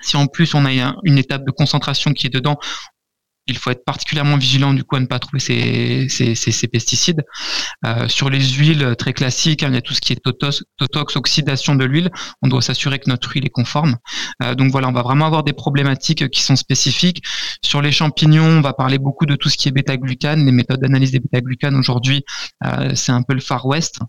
Si 0.00 0.16
en 0.16 0.26
plus 0.26 0.54
on 0.54 0.64
a 0.66 0.94
une 1.04 1.18
étape 1.18 1.44
de 1.44 1.50
concentration 1.50 2.12
qui 2.12 2.26
est 2.26 2.30
dedans, 2.30 2.58
il 3.48 3.56
faut 3.56 3.70
être 3.70 3.84
particulièrement 3.84 4.36
vigilant 4.36 4.74
du 4.74 4.82
coup 4.82 4.96
à 4.96 5.00
ne 5.00 5.06
pas 5.06 5.18
trouver 5.18 5.38
ces, 5.38 6.68
pesticides. 6.72 7.22
Euh, 7.84 8.08
sur 8.08 8.28
les 8.28 8.40
huiles 8.40 8.94
très 8.98 9.12
classiques, 9.12 9.62
hein, 9.62 9.68
il 9.68 9.74
y 9.74 9.78
a 9.78 9.80
tout 9.80 9.94
ce 9.94 10.00
qui 10.00 10.12
est 10.12 10.16
totox, 10.16 10.64
totox 10.78 11.16
oxydation 11.16 11.76
de 11.76 11.84
l'huile. 11.84 12.10
On 12.42 12.48
doit 12.48 12.62
s'assurer 12.62 12.98
que 12.98 13.08
notre 13.08 13.30
huile 13.30 13.46
est 13.46 13.50
conforme. 13.50 13.96
Euh, 14.42 14.54
donc 14.54 14.72
voilà, 14.72 14.88
on 14.88 14.92
va 14.92 15.02
vraiment 15.02 15.26
avoir 15.26 15.44
des 15.44 15.52
problématiques 15.52 16.28
qui 16.28 16.42
sont 16.42 16.56
spécifiques. 16.56 17.22
Sur 17.62 17.82
les 17.82 17.92
champignons, 17.92 18.58
on 18.58 18.60
va 18.60 18.72
parler 18.72 18.98
beaucoup 18.98 19.26
de 19.26 19.36
tout 19.36 19.48
ce 19.48 19.56
qui 19.56 19.68
est 19.68 19.72
bêta-glucane. 19.72 20.44
Les 20.44 20.52
méthodes 20.52 20.80
d'analyse 20.80 21.12
des 21.12 21.20
bêta-glucanes 21.20 21.76
aujourd'hui, 21.76 22.24
euh, 22.64 22.94
c'est 22.94 23.12
un 23.12 23.22
peu 23.22 23.34
le 23.34 23.40
Far 23.40 23.66
West. 23.66 24.00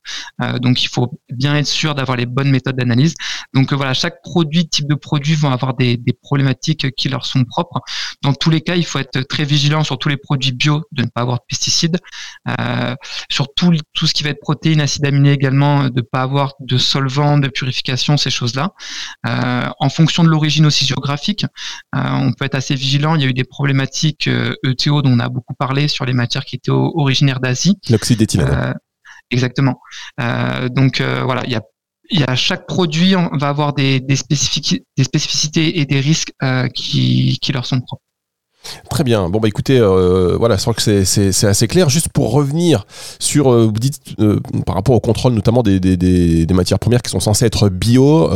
Euh, 0.42 0.58
donc 0.58 0.84
il 0.84 0.88
faut 0.88 1.20
bien 1.32 1.56
être 1.56 1.68
sûr 1.68 1.94
d'avoir 1.94 2.18
les 2.18 2.26
bonnes 2.26 2.50
méthodes 2.50 2.76
d'analyse. 2.76 3.14
Donc 3.54 3.72
voilà, 3.72 3.94
chaque 3.94 4.22
produit, 4.24 4.68
type 4.68 4.88
de 4.88 4.96
produit 4.96 5.36
vont 5.36 5.52
avoir 5.52 5.76
des, 5.76 5.98
des 5.98 6.14
problématiques 6.14 6.96
qui 6.96 7.10
leur 7.10 7.26
sont 7.26 7.44
propres. 7.44 7.82
Dans 8.24 8.34
tous 8.34 8.50
les 8.50 8.62
cas, 8.62 8.76
il 8.76 8.86
faut 8.86 9.00
être 9.00 9.27
très 9.28 9.44
vigilant 9.44 9.84
sur 9.84 9.98
tous 9.98 10.10
les 10.10 10.18
produits 10.18 10.52
bio 10.52 10.84
de 10.92 11.04
ne 11.04 11.08
pas 11.08 11.22
avoir 11.22 11.38
de 11.38 11.44
pesticides. 11.48 11.98
Euh, 12.48 12.96
sur 13.30 13.54
tout, 13.54 13.74
tout 13.94 14.08
ce 14.08 14.14
qui 14.14 14.24
va 14.24 14.30
être 14.30 14.40
protéines, 14.40 14.82
acides 14.82 15.06
aminés 15.06 15.32
également, 15.32 15.90
de 15.90 16.02
pas 16.02 16.22
avoir 16.22 16.54
de 16.60 16.78
solvant, 16.78 17.38
de 17.38 17.48
purification, 17.48 18.18
ces 18.18 18.30
choses-là. 18.30 18.72
en 19.24 19.90
fonction 19.90 20.24
de 20.24 20.30
l'origine 20.30 20.66
aussi 20.66 20.86
géographique, 20.86 21.46
on 21.94 22.34
peut 22.34 22.46
être 22.46 22.56
assez 22.56 22.76
vigilant. 22.76 23.16
Il 23.16 23.22
y 23.22 23.26
a 23.26 23.28
eu 23.28 23.34
des 23.34 23.44
problématiques 23.44 24.28
ETO 24.28 25.00
e 25.00 25.02
dont 25.02 25.12
on 25.12 25.20
a 25.20 25.30
beaucoup 25.30 25.54
parlé 25.54 25.88
sur 25.88 26.06
les 26.06 26.14
matières 26.14 26.46
qui 26.46 26.56
étaient 26.56 26.72
originaires 26.72 27.40
d'Asie. 27.40 27.78
L'oxyde 27.90 28.20
d'éthylène. 28.20 28.76
Exactement. 29.30 29.80
donc 30.18 31.02
voilà, 31.02 31.44
il 31.46 31.52
y 31.52 31.56
a 31.56 31.62
il 32.10 32.20
y 32.20 32.24
a 32.24 32.36
chaque 32.36 32.68
produit 32.68 33.14
va 33.14 33.50
avoir 33.50 33.74
des, 33.74 34.00
des, 34.00 34.16
spécificités 34.16 35.80
et 35.80 35.86
des 35.86 36.00
risques 36.00 36.34
euh, 36.44 36.68
qui, 36.68 37.38
qui 37.42 37.52
leur 37.52 37.66
sont 37.66 37.82
propres. 37.82 38.04
Très 38.90 39.04
bien. 39.04 39.30
Bon 39.30 39.40
bah 39.40 39.48
écoutez, 39.48 39.80
euh, 39.80 40.36
voilà, 40.38 40.56
je 40.56 40.62
crois 40.62 40.74
que 40.74 40.82
c'est 40.82 41.48
assez 41.48 41.68
clair. 41.68 41.90
Juste 41.90 42.10
pour 42.10 42.32
revenir 42.32 42.86
sur, 43.20 43.52
euh, 43.52 43.66
vous 43.66 43.80
dites 43.80 44.00
euh, 44.20 44.40
par 44.66 44.76
rapport 44.76 44.96
au 44.96 45.00
contrôle 45.00 45.34
notamment 45.34 45.64
des, 45.64 45.80
des, 45.80 46.54
matières 46.54 46.80
premières 46.80 47.02
qui 47.02 47.12
sont 47.12 47.20
censées 47.20 47.46
être 47.46 47.70
bio, 47.70 48.28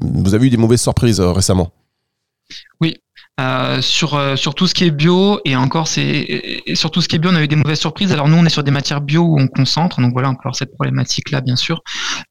vous 0.00 0.34
avez 0.34 0.46
eu 0.46 0.50
des 0.50 0.56
mauvaises 0.56 0.80
surprises 0.80 1.20
récemment. 1.20 1.70
Euh, 3.42 3.82
sur 3.82 4.14
euh, 4.14 4.36
sur 4.36 4.54
tout 4.54 4.68
ce 4.68 4.74
qui 4.74 4.84
est 4.84 4.90
bio 4.92 5.40
et 5.44 5.56
encore 5.56 5.88
c'est 5.88 6.62
sur 6.74 6.92
tout 6.92 7.00
ce 7.00 7.08
qui 7.08 7.16
est 7.16 7.18
bio 7.18 7.30
on 7.32 7.34
a 7.34 7.42
eu 7.42 7.48
des 7.48 7.56
mauvaises 7.56 7.80
surprises. 7.80 8.12
Alors 8.12 8.28
nous 8.28 8.36
on 8.36 8.44
est 8.44 8.50
sur 8.50 8.62
des 8.62 8.70
matières 8.70 9.00
bio 9.00 9.22
où 9.22 9.40
on 9.40 9.48
concentre 9.48 10.00
donc 10.00 10.12
voilà 10.12 10.28
encore 10.28 10.54
cette 10.54 10.72
problématique 10.74 11.30
là 11.32 11.40
bien 11.40 11.56
sûr. 11.56 11.80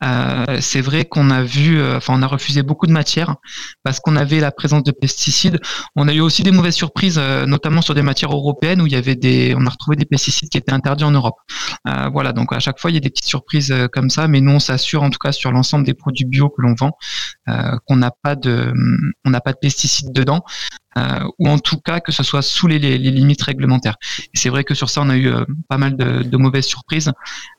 Euh, 0.03 0.57
c'est 0.61 0.79
vrai 0.79 1.03
qu'on 1.03 1.29
a 1.29 1.43
vu 1.43 1.83
enfin 1.95 2.13
on 2.17 2.21
a 2.21 2.27
refusé 2.27 2.63
beaucoup 2.63 2.87
de 2.87 2.93
matières 2.93 3.35
parce 3.83 3.99
qu'on 3.99 4.15
avait 4.15 4.39
la 4.39 4.51
présence 4.51 4.83
de 4.83 4.91
pesticides. 4.91 5.59
On 5.97 6.07
a 6.07 6.13
eu 6.13 6.21
aussi 6.21 6.43
des 6.43 6.51
mauvaises 6.51 6.75
surprises 6.75 7.19
notamment 7.45 7.81
sur 7.81 7.93
des 7.93 8.03
matières 8.03 8.31
européennes 8.31 8.81
où 8.81 8.87
il 8.87 8.93
y 8.93 8.97
avait 8.97 9.15
des 9.15 9.53
on 9.57 9.65
a 9.65 9.69
retrouvé 9.69 9.97
des 9.97 10.05
pesticides 10.05 10.49
qui 10.49 10.57
étaient 10.57 10.73
interdits 10.73 11.03
en 11.03 11.11
Europe. 11.11 11.35
Voilà 12.13 12.31
donc 12.31 12.53
à 12.53 12.59
chaque 12.59 12.79
fois 12.79 12.89
il 12.89 12.93
y 12.93 12.97
a 12.97 13.01
des 13.01 13.09
petites 13.09 13.25
surprises 13.25 13.73
comme 13.91 14.09
ça 14.09 14.29
mais 14.29 14.39
nous 14.39 14.53
on 14.53 14.59
s'assure 14.59 15.03
en 15.03 15.09
tout 15.09 15.19
cas 15.19 15.33
sur 15.33 15.51
l'ensemble 15.51 15.85
des 15.85 15.93
produits 15.93 16.25
bio 16.25 16.49
que 16.49 16.61
l'on 16.61 16.73
vend 16.73 16.91
qu'on 17.85 17.95
n'a 17.95 18.11
pas 18.11 18.35
de 18.35 18.73
on 19.25 19.29
n'a 19.29 19.41
pas 19.41 19.51
de 19.51 19.57
pesticides 19.57 20.13
dedans 20.13 20.43
euh, 20.97 21.23
ou 21.39 21.47
en 21.47 21.59
tout 21.59 21.79
cas 21.79 21.99
que 21.99 22.11
ce 22.11 22.23
soit 22.23 22.41
sous 22.41 22.67
les, 22.67 22.79
limites 22.79 23.41
réglementaires. 23.41 23.95
C'est 24.33 24.49
vrai 24.49 24.63
que 24.63 24.73
sur 24.73 24.89
ça, 24.89 25.01
on 25.01 25.09
a 25.09 25.15
eu 25.15 25.27
euh, 25.27 25.45
pas 25.69 25.77
mal 25.77 25.95
de, 25.95 26.37
mauvaises 26.37 26.65
surprises, 26.65 27.11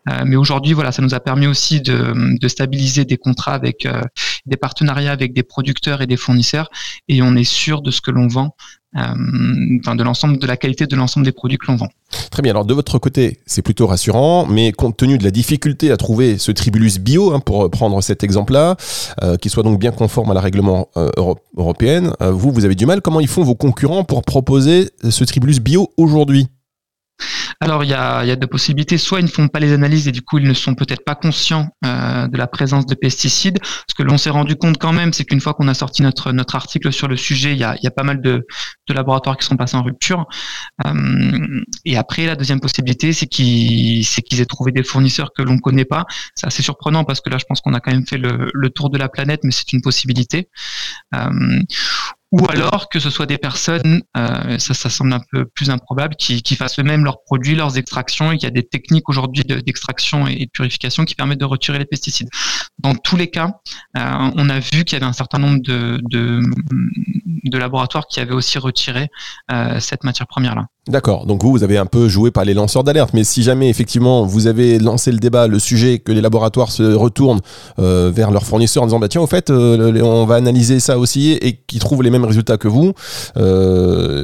euh, 0.09 0.25
mais 0.27 0.37
aujourd'hui, 0.37 0.73
voilà, 0.73 0.93
ça 0.93 1.03
nous 1.03 1.15
a 1.15 1.21
permis 1.21 1.47
aussi 1.47 1.81
de, 1.81 2.49
stabiliser 2.49 3.05
des 3.05 3.17
contrats 3.17 3.55
avec 3.55 3.87
euh, 3.87 4.03
des 4.47 4.57
partenariats 4.57 5.13
avec 5.13 5.33
des 5.33 5.43
producteurs 5.43 6.03
et 6.03 6.07
des 6.07 6.17
fournisseurs, 6.17 6.69
et 7.09 7.23
on 7.23 7.35
est 7.37 7.45
sûr 7.45 7.83
de 7.83 7.91
ce 7.91 8.01
que 8.01 8.11
l'on 8.11 8.27
vend 8.27 8.55
euh, 8.57 8.82
de 8.95 10.03
l'ensemble 10.03 10.39
de 10.39 10.47
la 10.47 10.57
qualité 10.57 10.87
de 10.87 10.97
l'ensemble 10.97 11.25
des 11.25 11.33
produits 11.33 11.59
que 11.59 11.67
l'on 11.69 11.77
vend. 11.77 11.89
Très 12.31 12.43
bien. 12.43 12.53
Alors 12.53 12.65
de 12.65 12.75
votre 12.75 12.99
côté, 12.99 13.39
c'est 13.47 13.63
plutôt 13.63 13.87
rassurant, 13.87 14.47
mais 14.47 14.73
compte 14.73 14.97
tenu 14.97 15.19
de 15.19 15.25
la 15.25 15.31
difficulté 15.31 15.91
à 15.91 15.97
trouver 15.97 16.39
ce 16.39 16.53
tribulus 16.53 16.99
bio, 16.99 17.33
hein, 17.33 17.41
pour 17.41 17.71
prendre 17.71 18.01
cet 18.03 18.23
exemple-là, 18.23 18.77
euh, 19.23 19.37
qui 19.37 19.49
soit 19.49 19.63
donc 19.63 19.79
bien 19.79 19.93
conforme 19.93 20.31
à 20.31 20.35
la 20.35 20.41
règlement 20.41 20.89
euh, 20.97 21.11
européenne, 21.57 22.13
euh, 22.21 22.31
vous, 22.31 22.53
vous 22.53 22.65
avez 22.65 22.75
du 22.75 22.87
mal. 22.87 23.01
Comment 23.01 23.21
ils 23.21 23.29
font 23.29 23.43
vos 23.43 23.55
concurrents 23.55 24.05
pour 24.05 24.23
proposer 24.23 24.91
ce 25.09 25.25
tribulus 25.25 25.61
bio 25.61 25.91
aujourd'hui? 25.97 26.49
Alors, 27.61 27.85
il 27.85 27.91
y 27.91 27.95
a, 27.95 28.37
deux 28.37 28.47
possibilités. 28.47 28.99
Soit 28.99 29.21
ils 29.21 29.25
ne 29.25 29.31
font 29.31 29.49
pas 29.49 29.61
les 29.61 29.73
analyses 29.73 30.09
et 30.09 30.13
du 30.13 30.23
coup, 30.23 30.39
ils 30.39 30.49
ne 30.49 30.55
sont 30.55 30.75
peut-être 30.75 31.05
pas 31.05 31.15
conscients 31.15 31.69
euh, 31.85 32.27
de 32.27 32.37
la 32.37 32.47
présence 32.47 32.87
de 32.87 32.95
pesticides. 32.95 33.59
Ce 33.89 33.95
que 33.95 34.03
l'on 34.03 34.19
s'est 34.19 34.31
rendu 34.31 34.57
compte 34.57 34.79
quand 34.79 34.93
même, 34.93 35.13
c'est 35.13 35.25
qu'une 35.25 35.41
fois 35.41 35.55
qu'on 35.55 35.69
a 35.69 35.75
sorti 35.75 36.03
notre, 36.03 36.33
article 36.55 36.93
sur 36.93 37.09
le 37.09 37.17
sujet, 37.17 37.53
il 37.53 37.59
y 37.59 37.65
a, 37.65 37.91
pas 37.95 38.03
mal 38.03 38.21
de, 38.21 38.47
laboratoires 38.89 39.37
qui 39.37 39.47
sont 39.47 39.57
passés 39.57 39.77
en 39.77 39.83
rupture. 39.83 40.27
Euh, 40.87 41.63
et 41.85 41.97
après, 41.97 42.27
la 42.27 42.37
deuxième 42.37 42.61
possibilité, 42.61 43.13
c'est 43.13 43.27
qu'ils 43.27 44.05
aient 44.41 44.47
trouvé 44.47 44.73
des 44.73 44.83
fournisseurs 44.83 45.31
que 45.33 45.43
l'on 45.43 45.55
ne 45.55 45.61
connaît 45.61 45.85
pas. 45.85 46.05
C'est 46.35 46.47
assez 46.47 46.63
surprenant 46.63 47.05
parce 47.05 47.21
que 47.21 47.31
là, 47.31 47.39
je 47.39 47.45
pense 47.49 47.61
qu'on 47.61 47.75
a 47.75 47.81
quand 47.81 47.93
même 47.93 48.07
fait 48.07 48.19
le, 48.19 48.51
le 48.53 48.71
tour 48.71 48.91
de 48.91 48.99
la 48.99 49.09
planète, 49.09 49.41
mais 49.45 49.53
c'est 49.53 49.73
une 49.73 49.83
possibilité. 49.83 50.49
Euh, 51.15 51.61
ou 52.33 52.41
alors 52.49 52.89
que 52.89 52.99
ce 52.99 53.11
soit 53.11 53.27
des 53.27 53.37
personnes, 53.37 54.03
euh, 54.17 54.59
ça, 54.59 54.89
semble 54.89 55.13
un 55.13 55.21
peu 55.31 55.45
plus 55.45 55.69
improbable, 55.69 56.17
qui, 56.17 56.57
fassent 56.57 56.79
eux-mêmes 56.79 57.05
leurs 57.05 57.23
produits, 57.25 57.55
leurs 57.55 57.77
extractions, 57.77 58.31
qu'il 58.31 58.45
y 58.45 58.47
a 58.47 58.51
des 58.51 58.63
techniques 58.63 59.09
aujourd'hui 59.11 59.45
d'extraction 59.45 60.27
et 60.27 60.47
de 60.47 60.51
purification 60.51 61.05
qui 61.05 61.15
permettent 61.15 61.41
de 61.41 61.45
retirer 61.45 61.79
les 61.79 61.85
pesticides. 61.85 62.29
Dans 62.79 62.95
tous 62.95 63.17
les 63.17 63.29
cas, 63.29 63.61
euh, 63.99 64.31
on 64.35 64.49
a 64.49 64.61
vu 64.61 64.85
qu'il 64.85 64.95
y 64.95 64.97
avait 64.97 65.07
un 65.07 65.13
certain 65.13 65.39
nombre 65.39 65.61
de, 65.63 66.41
laboratoires 67.53 68.07
qui 68.07 68.19
avaient 68.19 68.33
aussi 68.33 68.59
retiré 68.59 69.09
euh, 69.53 69.79
cette 69.79 70.05
matière 70.05 70.27
première-là. 70.27 70.65
D'accord, 70.89 71.27
donc 71.27 71.43
vous, 71.43 71.53
vous 71.53 71.63
avez 71.63 71.77
un 71.77 71.87
peu 71.87 72.09
joué 72.09 72.31
par 72.31 72.45
les 72.45 72.55
lanceurs 72.55 72.83
d'alerte, 72.83 73.11
mais 73.13 73.25
si 73.25 73.43
jamais 73.43 73.69
effectivement 73.69 74.25
vous 74.25 74.47
avez 74.47 74.79
lancé 74.79 75.13
le 75.13 75.19
débat, 75.19 75.47
le 75.47 75.59
sujet, 75.59 75.99
que 75.99 76.11
les 76.11 76.23
laboratoires 76.23 76.73
se 76.73 76.83
retournent 76.95 77.41
vers 77.77 78.31
leurs 78.31 78.47
fournisseurs 78.47 78.83
en 78.83 78.87
disant 78.87 78.99
bah 78.99 79.09
tiens 79.09 79.21
au 79.21 79.27
fait 79.27 79.51
on 79.51 80.25
va 80.25 80.35
analyser 80.35 80.81
ça 80.81 80.99
aussi 80.99 81.33
et 81.33 81.53
qu'ils 81.53 81.79
trouvent 81.79 82.03
les 82.03 82.11
mêmes 82.11 82.22
résultats 82.25 82.59
que 82.59 82.69
vous, 82.69 82.95
euh, 83.37 84.23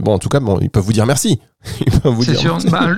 bon 0.00 0.14
en 0.14 0.18
tout 0.18 0.28
cas 0.28 0.40
bon 0.40 0.58
ils 0.60 0.70
peuvent 0.70 0.84
vous 0.84 0.92
dire 0.92 1.06
merci. 1.06 1.40
C'est 2.22 2.36
sûr. 2.36 2.58
Bah, 2.70 2.88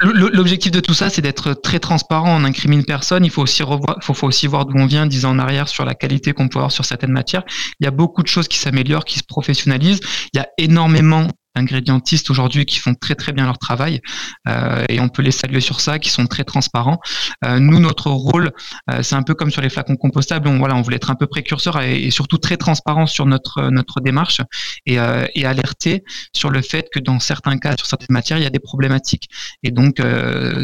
l'objectif 0.00 0.70
de 0.70 0.78
tout 0.78 0.94
ça, 0.94 1.10
c'est 1.10 1.22
d'être 1.22 1.54
très 1.54 1.80
transparent. 1.80 2.40
On 2.40 2.44
incrimine 2.44 2.84
personne. 2.84 3.24
Il 3.24 3.30
faut 3.30 3.42
aussi 3.42 3.64
revoir, 3.64 3.96
faut, 4.02 4.14
faut 4.14 4.28
aussi 4.28 4.46
voir 4.46 4.66
d'où 4.66 4.78
on 4.78 4.86
vient, 4.86 5.06
dix 5.06 5.24
ans 5.24 5.30
en 5.30 5.38
arrière, 5.40 5.68
sur 5.68 5.84
la 5.84 5.94
qualité 5.94 6.32
qu'on 6.32 6.48
peut 6.48 6.58
avoir 6.58 6.70
sur 6.70 6.84
certaines 6.84 7.10
matières. 7.10 7.42
Il 7.80 7.84
y 7.84 7.88
a 7.88 7.90
beaucoup 7.90 8.22
de 8.22 8.28
choses 8.28 8.46
qui 8.46 8.58
s'améliorent, 8.58 9.04
qui 9.04 9.18
se 9.18 9.24
professionnalisent. 9.24 10.00
Il 10.32 10.38
y 10.38 10.40
a 10.40 10.46
énormément 10.58 11.26
ingrédientistes 11.58 12.30
aujourd'hui 12.30 12.64
qui 12.64 12.78
font 12.78 12.94
très 12.94 13.14
très 13.14 13.32
bien 13.32 13.44
leur 13.44 13.58
travail 13.58 14.00
euh, 14.48 14.84
et 14.88 15.00
on 15.00 15.08
peut 15.08 15.22
les 15.22 15.30
saluer 15.30 15.60
sur 15.60 15.80
ça, 15.80 15.98
qui 15.98 16.10
sont 16.10 16.26
très 16.26 16.44
transparents. 16.44 16.98
Euh, 17.44 17.58
nous, 17.58 17.78
notre 17.78 18.10
rôle, 18.10 18.52
euh, 18.90 19.02
c'est 19.02 19.16
un 19.16 19.22
peu 19.22 19.34
comme 19.34 19.50
sur 19.50 19.62
les 19.62 19.68
flacons 19.68 19.96
compostables. 19.96 20.48
On, 20.48 20.58
voilà, 20.58 20.74
on 20.76 20.82
voulait 20.82 20.96
être 20.96 21.10
un 21.10 21.14
peu 21.14 21.26
précurseur 21.26 21.80
et, 21.82 22.10
surtout 22.10 22.38
très 22.38 22.56
transparent 22.56 23.06
sur 23.06 23.26
notre 23.26 23.70
notre 23.70 24.00
démarche 24.00 24.40
et, 24.86 24.96
et, 25.34 25.44
alerter 25.44 26.04
sur 26.32 26.50
le 26.50 26.62
fait 26.62 26.88
que 26.92 26.98
dans 26.98 27.20
certains 27.20 27.58
cas, 27.58 27.76
sur 27.76 27.86
certaines 27.86 28.14
matières, 28.14 28.38
il 28.38 28.44
y 28.44 28.46
a 28.46 28.50
des 28.50 28.58
problématiques. 28.58 29.28
Et 29.62 29.70
donc, 29.70 30.00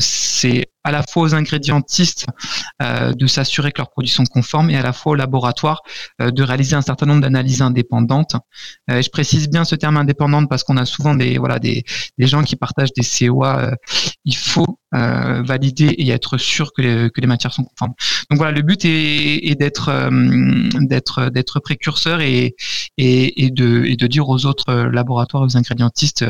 c'est 0.01 0.69
à 0.85 0.91
la 0.93 1.03
fois 1.03 1.23
aux 1.23 1.35
ingrédientistes 1.35 2.27
euh, 2.83 3.13
de 3.15 3.27
s'assurer 3.27 3.73
que 3.73 3.79
leurs 3.79 3.91
produits 3.91 4.11
sont 4.13 4.27
conformes 4.27 4.71
et 4.71 4.77
à 4.77 4.83
la 4.83 4.93
fois 4.93 5.13
au 5.13 5.15
laboratoire 5.15 5.83
euh, 6.21 6.31
de 6.31 6.43
réaliser 6.43 6.77
un 6.77 6.83
certain 6.83 7.07
nombre 7.07 7.23
d'analyses 7.23 7.63
indépendantes. 7.63 8.37
Euh, 8.91 9.01
je 9.01 9.09
précise 9.09 9.49
bien 9.49 9.65
ce 9.65 9.75
terme 9.75 9.97
indépendante 9.97 10.49
parce 10.49 10.63
qu'on 10.63 10.77
a 10.77 10.85
souvent 10.85 11.15
des 11.15 11.39
voilà 11.39 11.59
des, 11.59 11.85
des 12.19 12.27
gens 12.27 12.43
qui 12.43 12.57
partagent 12.57 12.93
des 12.93 13.03
COA. 13.03 13.59
Euh, 13.61 13.75
il 14.27 14.37
faut 14.37 14.79
euh, 14.95 15.43
valider 15.43 15.87
et 15.87 16.11
être 16.11 16.37
sûr 16.37 16.73
que 16.73 16.83
les, 16.83 17.11
que 17.11 17.21
les 17.21 17.27
matières 17.27 17.53
sont 17.53 17.65
conformes. 17.65 17.95
Donc 18.31 18.39
voilà, 18.39 18.53
le 18.53 18.63
but 18.63 18.85
est, 18.85 19.49
est 19.49 19.55
d'être 19.55 19.91
d'être 20.81 21.31
d'être 21.31 21.61
précurseur 21.61 22.21
et, 22.21 22.55
et, 22.99 23.45
et, 23.45 23.51
de, 23.51 23.85
et 23.85 23.97
de 23.97 24.07
dire 24.07 24.29
aux 24.29 24.47
autres 24.47 24.73
laboratoires, 24.75 25.43
aux 25.43 25.57
ingrédientistes 25.57 26.25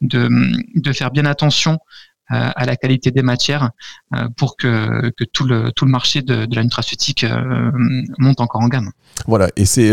de, 0.00 0.28
de 0.74 0.92
faire 0.92 1.10
bien 1.10 1.24
attention 1.24 1.72
euh, 1.72 2.13
à 2.28 2.64
la 2.64 2.76
qualité 2.76 3.10
des 3.10 3.22
matières 3.22 3.70
euh, 4.14 4.28
pour 4.36 4.56
que, 4.56 5.10
que 5.10 5.24
tout, 5.24 5.44
le, 5.44 5.72
tout 5.72 5.84
le 5.84 5.90
marché 5.90 6.22
de, 6.22 6.46
de 6.46 6.56
la 6.56 6.62
nutraceutique 6.62 7.24
euh, 7.24 7.70
monte 8.18 8.40
encore 8.40 8.62
en 8.62 8.68
gamme. 8.68 8.90
Voilà, 9.28 9.48
et 9.54 9.64
c'est 9.64 9.92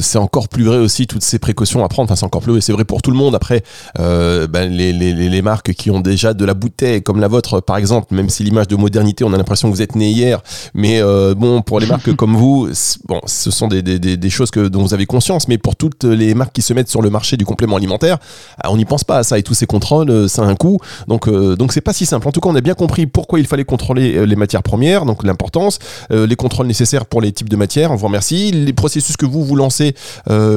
c'est 0.00 0.16
encore 0.16 0.48
plus 0.48 0.64
vrai 0.64 0.78
aussi 0.78 1.06
toutes 1.06 1.22
ces 1.22 1.38
précautions 1.38 1.84
à 1.84 1.88
prendre. 1.88 2.06
Enfin, 2.10 2.16
c'est 2.16 2.24
encore 2.24 2.40
plus 2.40 2.52
vrai, 2.52 2.60
c'est 2.62 2.72
vrai 2.72 2.84
pour 2.84 3.02
tout 3.02 3.10
le 3.10 3.16
monde. 3.16 3.34
Après, 3.34 3.62
ben, 3.96 4.72
les, 4.72 4.94
les, 4.94 5.12
les, 5.12 5.42
marques 5.42 5.74
qui 5.74 5.90
ont 5.90 6.00
déjà 6.00 6.32
de 6.32 6.44
la 6.46 6.54
bouteille, 6.54 7.02
comme 7.02 7.20
la 7.20 7.28
vôtre, 7.28 7.60
par 7.60 7.76
exemple, 7.76 8.14
même 8.14 8.30
si 8.30 8.44
l'image 8.44 8.66
de 8.66 8.76
modernité, 8.76 9.22
on 9.22 9.34
a 9.34 9.36
l'impression 9.36 9.68
que 9.68 9.74
vous 9.74 9.82
êtes 9.82 9.96
né 9.96 10.08
hier, 10.08 10.40
mais 10.72 11.02
bon, 11.36 11.60
pour 11.60 11.78
les 11.78 11.86
marques 11.86 12.14
comme 12.16 12.36
vous, 12.36 12.70
bon, 13.06 13.20
ce 13.26 13.50
sont 13.50 13.68
des, 13.68 13.82
des, 13.82 13.98
des, 13.98 14.30
choses 14.30 14.50
que, 14.50 14.68
dont 14.68 14.80
vous 14.80 14.94
avez 14.94 15.04
conscience. 15.04 15.46
Mais 15.46 15.58
pour 15.58 15.76
toutes 15.76 16.04
les 16.04 16.32
marques 16.34 16.54
qui 16.54 16.62
se 16.62 16.72
mettent 16.72 16.88
sur 16.88 17.02
le 17.02 17.10
marché 17.10 17.36
du 17.36 17.44
complément 17.44 17.76
alimentaire, 17.76 18.16
on 18.64 18.78
n'y 18.78 18.86
pense 18.86 19.04
pas 19.04 19.18
à 19.18 19.22
ça. 19.24 19.38
Et 19.38 19.42
tous 19.42 19.54
ces 19.54 19.66
contrôles, 19.66 20.26
ça 20.30 20.42
a 20.42 20.46
un 20.46 20.56
coût. 20.56 20.78
Donc 21.06 21.28
euh, 21.48 21.56
donc 21.56 21.72
c'est 21.72 21.80
pas 21.80 21.92
si 21.92 22.06
simple. 22.06 22.28
En 22.28 22.32
tout 22.32 22.40
cas, 22.40 22.48
on 22.48 22.54
a 22.54 22.60
bien 22.60 22.74
compris 22.74 23.06
pourquoi 23.06 23.40
il 23.40 23.46
fallait 23.46 23.64
contrôler 23.64 24.16
euh, 24.16 24.24
les 24.24 24.36
matières 24.36 24.62
premières, 24.62 25.04
donc 25.04 25.24
l'importance, 25.24 25.78
euh, 26.10 26.26
les 26.26 26.36
contrôles 26.36 26.66
nécessaires 26.66 27.06
pour 27.06 27.20
les 27.20 27.32
types 27.32 27.48
de 27.48 27.56
matières. 27.56 27.90
On 27.90 27.96
vous 27.96 28.06
remercie. 28.06 28.52
Les 28.52 28.72
processus 28.72 29.16
que 29.16 29.26
vous 29.26 29.44
vous 29.44 29.56
lancez 29.56 29.94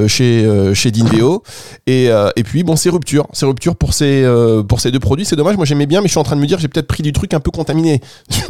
chez 0.08 0.72
chez 0.74 0.92
Dinveo 0.92 1.44
et 1.88 2.10
et 2.36 2.44
puis 2.44 2.64
bon, 2.64 2.76
ces 2.76 2.90
ruptures, 2.90 3.28
ces 3.34 3.46
ruptures 3.46 3.76
pour 3.76 3.94
ces 3.94 4.26
pour 4.68 4.80
ces 4.80 4.92
deux 4.92 5.00
produits, 5.00 5.26
c'est 5.26 5.36
dommage. 5.36 5.56
Moi 5.58 5.66
j'aimais 5.66 5.86
bien, 5.86 6.02
mais 6.02 6.08
je 6.08 6.12
suis 6.12 6.20
en 6.20 6.24
train 6.24 6.36
de 6.36 6.42
me 6.42 6.46
dire 6.46 6.60
j'ai 6.60 6.68
peut-être 6.68 6.88
pris 6.88 7.04
du 7.04 7.14
truc 7.14 7.34
un 7.34 7.40
peu 7.40 7.52
contaminé 7.52 8.02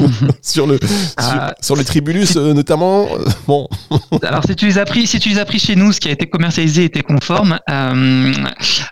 sur 0.42 0.66
le 0.66 0.78
ah. 1.16 1.54
sur, 1.60 1.76
le 1.76 1.84
tribulus 1.84 2.36
notamment. 2.36 3.06
bon. 3.46 3.68
Alors 4.22 4.44
si 4.44 4.56
tu 4.56 4.66
les 4.66 4.78
as 4.78 4.84
pris, 4.84 5.06
si 5.06 5.18
tu 5.18 5.28
les 5.28 5.38
as 5.38 5.44
pris 5.44 5.58
chez 5.58 5.76
nous, 5.76 5.92
ce 5.92 6.00
qui 6.00 6.08
a 6.08 6.12
été 6.12 6.26
commercialisé 6.26 6.84
était 6.84 7.02
conforme. 7.02 7.58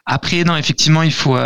après 0.06 0.44
non, 0.44 0.56
effectivement, 0.56 1.02
il 1.02 1.12
faut 1.12 1.36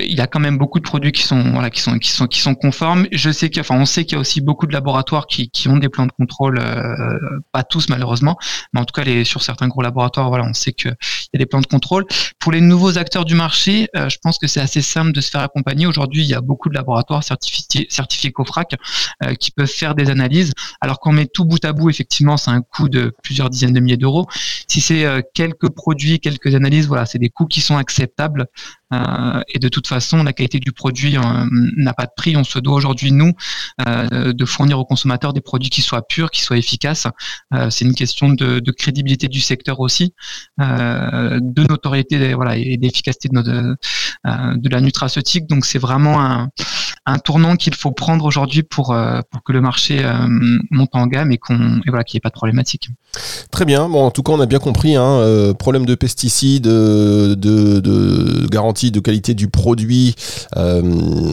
il 0.00 0.14
y 0.14 0.20
a 0.20 0.26
quand 0.26 0.40
même 0.40 0.58
beaucoup 0.58 0.80
de 0.80 0.87
produits 0.88 1.12
qui 1.12 1.22
sont 1.22 1.52
voilà 1.52 1.70
qui 1.70 1.80
sont 1.80 1.98
qui 1.98 2.10
sont 2.10 2.26
qui 2.26 2.40
sont 2.40 2.54
conformes. 2.54 3.06
Je 3.12 3.30
sais 3.30 3.50
qu'il 3.50 3.60
enfin 3.60 3.76
on 3.78 3.84
sait 3.84 4.04
qu'il 4.04 4.14
y 4.14 4.16
a 4.16 4.20
aussi 4.20 4.40
beaucoup 4.40 4.66
de 4.66 4.72
laboratoires 4.72 5.26
qui, 5.26 5.50
qui 5.50 5.68
ont 5.68 5.76
des 5.76 5.88
plans 5.88 6.06
de 6.06 6.12
contrôle, 6.12 6.58
euh, 6.58 7.18
pas 7.52 7.62
tous 7.62 7.88
malheureusement, 7.90 8.36
mais 8.72 8.80
en 8.80 8.84
tout 8.84 8.94
cas 8.94 9.04
les 9.04 9.24
sur 9.24 9.42
certains 9.42 9.68
gros 9.68 9.82
laboratoires 9.82 10.28
voilà 10.30 10.44
on 10.44 10.54
sait 10.54 10.72
qu'il 10.72 10.90
y 10.90 11.36
a 11.36 11.38
des 11.38 11.46
plans 11.46 11.60
de 11.60 11.66
contrôle. 11.66 12.06
Pour 12.38 12.52
les 12.52 12.62
nouveaux 12.62 12.96
acteurs 12.96 13.26
du 13.26 13.34
marché, 13.34 13.88
euh, 13.96 14.08
je 14.08 14.16
pense 14.22 14.38
que 14.38 14.46
c'est 14.46 14.60
assez 14.60 14.80
simple 14.80 15.12
de 15.12 15.20
se 15.20 15.30
faire 15.30 15.42
accompagner. 15.42 15.86
Aujourd'hui 15.86 16.22
il 16.22 16.28
y 16.28 16.34
a 16.34 16.40
beaucoup 16.40 16.70
de 16.70 16.74
laboratoires 16.74 17.22
certifiés 17.22 17.86
certifiés 17.90 18.32
COFRAC 18.32 18.74
euh, 19.22 19.34
qui 19.34 19.50
peuvent 19.50 19.66
faire 19.66 19.94
des 19.94 20.08
analyses. 20.10 20.52
Alors 20.80 21.00
qu'on 21.00 21.12
met 21.12 21.26
tout 21.26 21.44
bout 21.44 21.62
à 21.64 21.72
bout 21.72 21.90
effectivement 21.90 22.38
c'est 22.38 22.50
un 22.50 22.62
coût 22.62 22.88
de 22.88 23.14
plusieurs 23.22 23.50
dizaines 23.50 23.74
de 23.74 23.80
milliers 23.80 23.98
d'euros. 23.98 24.26
Si 24.66 24.80
c'est 24.80 25.04
quelques 25.34 25.68
produits, 25.70 26.18
quelques 26.18 26.54
analyses, 26.54 26.88
voilà 26.88 27.04
c'est 27.04 27.18
des 27.18 27.28
coûts 27.28 27.46
qui 27.46 27.60
sont 27.60 27.76
acceptables 27.76 28.46
euh, 28.92 29.40
et 29.48 29.58
de 29.58 29.68
toute 29.68 29.86
façon, 29.86 30.22
la 30.22 30.32
qualité 30.32 30.58
du 30.60 30.72
produit 30.72 31.16
euh, 31.16 31.20
n'a 31.76 31.92
pas 31.92 32.06
de 32.06 32.12
prix. 32.16 32.36
On 32.36 32.44
se 32.44 32.58
doit 32.58 32.74
aujourd'hui, 32.74 33.12
nous, 33.12 33.32
euh, 33.86 34.32
de 34.32 34.44
fournir 34.44 34.78
aux 34.78 34.84
consommateurs 34.84 35.32
des 35.32 35.40
produits 35.40 35.70
qui 35.70 35.82
soient 35.82 36.06
purs, 36.06 36.30
qui 36.30 36.42
soient 36.42 36.56
efficaces. 36.56 37.06
c'est 37.70 37.84
une 37.84 37.94
question 37.94 38.28
de, 38.28 38.70
crédibilité 38.70 39.28
du 39.28 39.40
secteur 39.40 39.80
aussi, 39.80 40.14
de 40.58 41.68
notoriété 41.68 42.34
voilà, 42.34 42.56
et 42.56 42.76
d'efficacité 42.76 43.28
de, 43.28 43.34
notre, 43.34 43.76
de 44.56 44.68
la 44.68 44.80
nutraceutique. 44.80 45.46
Donc 45.48 45.64
c'est 45.64 45.78
vraiment 45.78 46.20
un, 46.20 46.48
un 47.06 47.18
tournant 47.18 47.56
qu'il 47.56 47.74
faut 47.74 47.90
prendre 47.90 48.24
aujourd'hui 48.24 48.62
pour, 48.62 48.96
pour 49.30 49.42
que 49.42 49.52
le 49.52 49.60
marché 49.60 50.00
monte 50.70 50.90
en 50.92 51.06
gamme 51.06 51.32
et 51.32 51.38
qu'on 51.38 51.80
voilà 51.86 52.04
qu'il 52.04 52.16
n'y 52.16 52.18
ait 52.18 52.20
pas 52.20 52.28
de 52.28 52.34
problématique. 52.34 52.88
Très 53.50 53.64
bien. 53.64 53.88
Bon, 53.88 54.04
en 54.04 54.10
tout 54.10 54.22
cas, 54.22 54.32
on 54.32 54.40
a 54.40 54.46
bien 54.46 54.58
compris. 54.58 54.96
Hein, 54.96 55.54
problème 55.58 55.86
de 55.86 55.94
pesticides, 55.94 56.64
de, 56.64 57.34
de, 57.34 57.80
de 57.80 58.46
garantie 58.48 58.77
de 58.86 59.00
qualité 59.00 59.34
du 59.34 59.48
produit, 59.48 60.14
euh, 60.56 60.82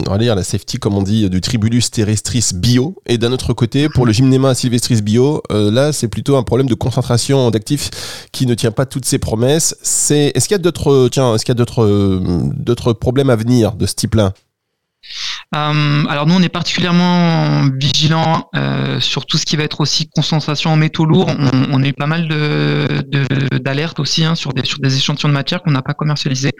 on 0.06 0.10
va 0.10 0.18
dire 0.18 0.34
la 0.34 0.42
safety, 0.42 0.78
comme 0.78 0.94
on 0.94 1.02
dit, 1.02 1.28
du 1.30 1.40
Tribulus 1.40 1.90
terrestris 1.90 2.50
bio. 2.54 2.96
Et 3.06 3.18
d'un 3.18 3.32
autre 3.32 3.52
côté, 3.52 3.88
pour 3.88 4.06
le 4.06 4.12
Gymnema 4.12 4.54
sylvestris 4.54 5.02
bio, 5.02 5.42
euh, 5.52 5.70
là, 5.70 5.92
c'est 5.92 6.08
plutôt 6.08 6.36
un 6.36 6.42
problème 6.42 6.68
de 6.68 6.74
concentration 6.74 7.50
d'actifs 7.50 7.90
qui 8.32 8.46
ne 8.46 8.54
tient 8.54 8.72
pas 8.72 8.86
toutes 8.86 9.04
ses 9.04 9.18
promesses. 9.18 9.76
C'est, 9.82 10.32
est-ce 10.34 10.48
qu'il 10.48 10.54
y 10.54 10.60
a 10.60 10.62
d'autres, 10.62 11.08
tiens, 11.10 11.34
est-ce 11.34 11.44
qu'il 11.44 11.52
y 11.52 11.56
a 11.56 11.58
d'autres, 11.58 12.20
d'autres 12.56 12.92
problèmes 12.92 13.30
à 13.30 13.36
venir 13.36 13.72
de 13.72 13.86
ce 13.86 13.94
type-là? 13.94 14.26
euh, 14.26 14.45
alors 15.52 16.26
nous, 16.26 16.34
on 16.34 16.42
est 16.42 16.48
particulièrement 16.48 17.68
vigilant 17.78 18.48
euh, 18.54 19.00
sur 19.00 19.26
tout 19.26 19.38
ce 19.38 19.46
qui 19.46 19.56
va 19.56 19.64
être 19.64 19.80
aussi 19.80 20.08
concentration 20.08 20.70
en 20.70 20.76
métaux 20.76 21.04
lourds. 21.04 21.28
On, 21.28 21.66
on 21.72 21.82
a 21.82 21.86
eu 21.86 21.92
pas 21.92 22.06
mal 22.06 22.28
de, 22.28 23.02
d'alertes 23.58 24.00
aussi 24.00 24.24
hein, 24.24 24.34
sur 24.34 24.52
des 24.52 24.64
sur 24.64 24.78
des 24.80 24.96
échantillons 24.96 25.28
de 25.28 25.34
matière 25.34 25.62
qu'on 25.62 25.70
n'a 25.70 25.82
pas 25.82 25.94
commercialisés. 25.94 26.52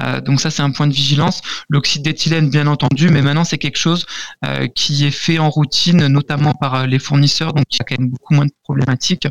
Euh, 0.00 0.20
donc 0.20 0.40
ça, 0.40 0.50
c'est 0.50 0.62
un 0.62 0.70
point 0.70 0.86
de 0.86 0.92
vigilance. 0.92 1.40
L'oxyde 1.68 2.02
d'éthylène, 2.02 2.50
bien 2.50 2.66
entendu, 2.66 3.08
mais 3.10 3.22
maintenant 3.22 3.44
c'est 3.44 3.58
quelque 3.58 3.78
chose 3.78 4.06
euh, 4.44 4.66
qui 4.74 5.06
est 5.06 5.10
fait 5.10 5.38
en 5.38 5.50
routine, 5.50 6.06
notamment 6.08 6.52
par 6.54 6.74
euh, 6.74 6.86
les 6.86 6.98
fournisseurs, 6.98 7.52
donc 7.52 7.66
il 7.70 7.78
y 7.78 7.80
a 7.80 7.84
quand 7.84 7.98
même 7.98 8.10
beaucoup 8.10 8.34
moins 8.34 8.46
de 8.46 8.52
problématiques. 8.62 9.28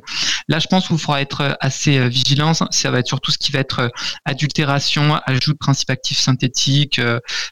Là, 0.47 0.59
je 0.59 0.67
pense 0.67 0.87
qu'il 0.87 0.97
faudra 0.97 1.21
être 1.21 1.57
assez 1.59 2.07
vigilant. 2.09 2.53
Ça 2.53 2.91
va 2.91 2.99
être 2.99 3.07
surtout 3.07 3.31
ce 3.31 3.37
qui 3.37 3.51
va 3.51 3.59
être 3.59 3.91
adultération, 4.25 5.19
ajout 5.25 5.53
de 5.53 5.57
principes 5.57 5.89
actifs 5.89 6.19
synthétiques, 6.19 7.01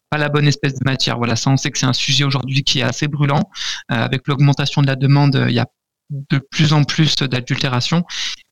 pas 0.10 0.18
la 0.18 0.30
bonne 0.30 0.48
espèce 0.48 0.74
de 0.74 0.84
matière. 0.86 1.18
Voilà, 1.18 1.36
on 1.50 1.58
sait 1.58 1.72
que 1.72 1.78
c'est 1.78 1.86
un 1.86 1.94
sujet 1.94 2.24
aujourd'hui 2.24 2.64
qui 2.64 2.80
est 2.80 2.84
assez 2.84 3.08
brûlant. 3.08 3.50
avec 3.90 4.28
l'augmentation 4.28 4.82
de 4.82 4.88
la 4.88 4.96
demande, 4.96 5.46
il 5.48 5.56
y 5.56 5.60
a 5.60 5.66
de 6.12 6.40
plus 6.40 6.74
en 6.74 6.84
plus 6.84 7.16
d'adultération. 7.16 8.04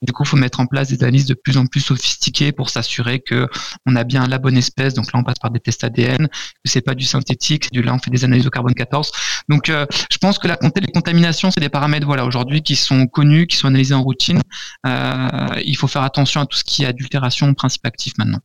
Du 0.01 0.13
coup, 0.13 0.23
il 0.23 0.27
faut 0.27 0.37
mettre 0.37 0.59
en 0.59 0.65
place 0.65 0.89
des 0.89 1.03
analyses 1.03 1.25
de 1.25 1.33
plus 1.33 1.57
en 1.57 1.65
plus 1.65 1.81
sophistiquées 1.81 2.51
pour 2.51 2.69
s'assurer 2.69 3.19
que 3.19 3.47
on 3.85 3.95
a 3.95 4.03
bien 4.03 4.27
la 4.27 4.37
bonne 4.37 4.57
espèce. 4.57 4.93
Donc 4.93 5.11
là, 5.13 5.19
on 5.19 5.23
passe 5.23 5.39
par 5.39 5.51
des 5.51 5.59
tests 5.59 5.83
ADN, 5.83 6.27
que 6.27 6.33
c'est 6.65 6.81
pas 6.81 6.95
du 6.95 7.05
synthétique, 7.05 7.65
c'est 7.65 7.73
du 7.73 7.81
là, 7.81 7.93
on 7.93 7.99
fait 7.99 8.11
des 8.11 8.23
analyses 8.23 8.47
au 8.47 8.49
carbone 8.49 8.73
14. 8.73 9.11
Donc, 9.49 9.69
euh, 9.69 9.85
je 10.11 10.17
pense 10.17 10.39
que 10.39 10.47
la 10.47 10.57
les 10.75 10.87
contaminations, 10.87 11.51
c'est 11.51 11.59
des 11.59 11.69
paramètres, 11.69 12.05
voilà, 12.05 12.25
aujourd'hui, 12.25 12.61
qui 12.61 12.75
sont 12.75 13.07
connus, 13.07 13.47
qui 13.47 13.57
sont 13.57 13.67
analysés 13.67 13.93
en 13.93 14.03
routine. 14.03 14.41
Euh, 14.85 15.61
il 15.65 15.75
faut 15.75 15.87
faire 15.87 16.03
attention 16.03 16.41
à 16.41 16.45
tout 16.45 16.57
ce 16.57 16.63
qui 16.63 16.83
est 16.83 16.85
adultération, 16.85 17.53
principe 17.53 17.85
actif 17.85 18.13
maintenant. 18.17 18.39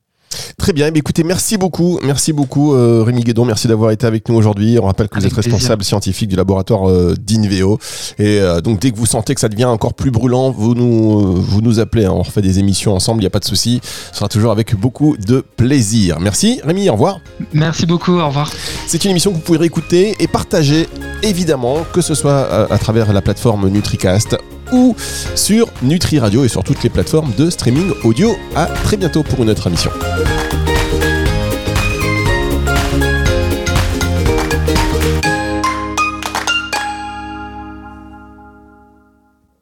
Très 0.58 0.72
bien. 0.72 0.90
Eh 0.92 0.98
écoutez, 0.98 1.24
merci 1.24 1.56
beaucoup. 1.56 1.98
Merci 2.02 2.32
beaucoup, 2.32 2.74
euh, 2.74 3.02
Rémi 3.04 3.22
Guédon. 3.22 3.44
Merci 3.44 3.68
d'avoir 3.68 3.90
été 3.90 4.06
avec 4.06 4.28
nous 4.28 4.34
aujourd'hui. 4.34 4.78
On 4.80 4.86
rappelle 4.86 5.08
que 5.08 5.18
vous 5.18 5.26
êtes 5.26 5.32
responsable 5.32 5.84
scientifique 5.84 6.28
du 6.28 6.36
laboratoire 6.36 6.88
euh, 6.88 7.14
d'Inveo. 7.20 7.78
Et 8.18 8.40
euh, 8.40 8.60
donc, 8.60 8.80
dès 8.80 8.90
que 8.90 8.96
vous 8.96 9.06
sentez 9.06 9.34
que 9.34 9.40
ça 9.40 9.48
devient 9.48 9.64
encore 9.66 9.94
plus 9.94 10.10
brûlant, 10.10 10.50
vous 10.50 10.74
nous, 10.74 11.42
vous 11.42 11.60
nous 11.60 11.80
appelez. 11.80 12.04
Hein. 12.04 12.12
On 12.14 12.22
refait 12.22 12.42
des 12.42 12.58
émissions 12.58 12.94
ensemble. 12.94 13.20
Il 13.20 13.24
n'y 13.24 13.28
a 13.28 13.30
pas 13.30 13.40
de 13.40 13.44
souci. 13.44 13.80
Ce 14.12 14.18
sera 14.18 14.28
toujours 14.28 14.52
avec 14.52 14.74
beaucoup 14.74 15.16
de 15.16 15.44
plaisir. 15.56 16.20
Merci, 16.20 16.60
Rémi. 16.64 16.88
Au 16.88 16.92
revoir. 16.92 17.20
Merci 17.52 17.86
beaucoup. 17.86 18.18
Au 18.18 18.28
revoir. 18.28 18.50
C'est 18.86 19.04
une 19.04 19.10
émission 19.10 19.30
que 19.30 19.36
vous 19.36 19.42
pouvez 19.42 19.58
réécouter 19.58 20.14
et 20.20 20.26
partager, 20.26 20.88
évidemment, 21.22 21.78
que 21.92 22.00
ce 22.00 22.14
soit 22.14 22.40
à, 22.40 22.72
à 22.72 22.78
travers 22.78 23.12
la 23.12 23.22
plateforme 23.22 23.68
NutriCast 23.68 24.36
ou 24.72 24.94
sur 25.34 25.68
Nutri 25.82 26.18
Radio 26.18 26.44
et 26.44 26.48
sur 26.48 26.62
toutes 26.64 26.82
les 26.82 26.90
plateformes 26.90 27.32
de 27.36 27.50
streaming 27.50 27.92
audio. 28.04 28.36
À 28.54 28.66
très 28.66 28.96
bientôt 28.96 29.22
pour 29.22 29.42
une 29.42 29.50
autre 29.50 29.66
émission. 29.66 29.90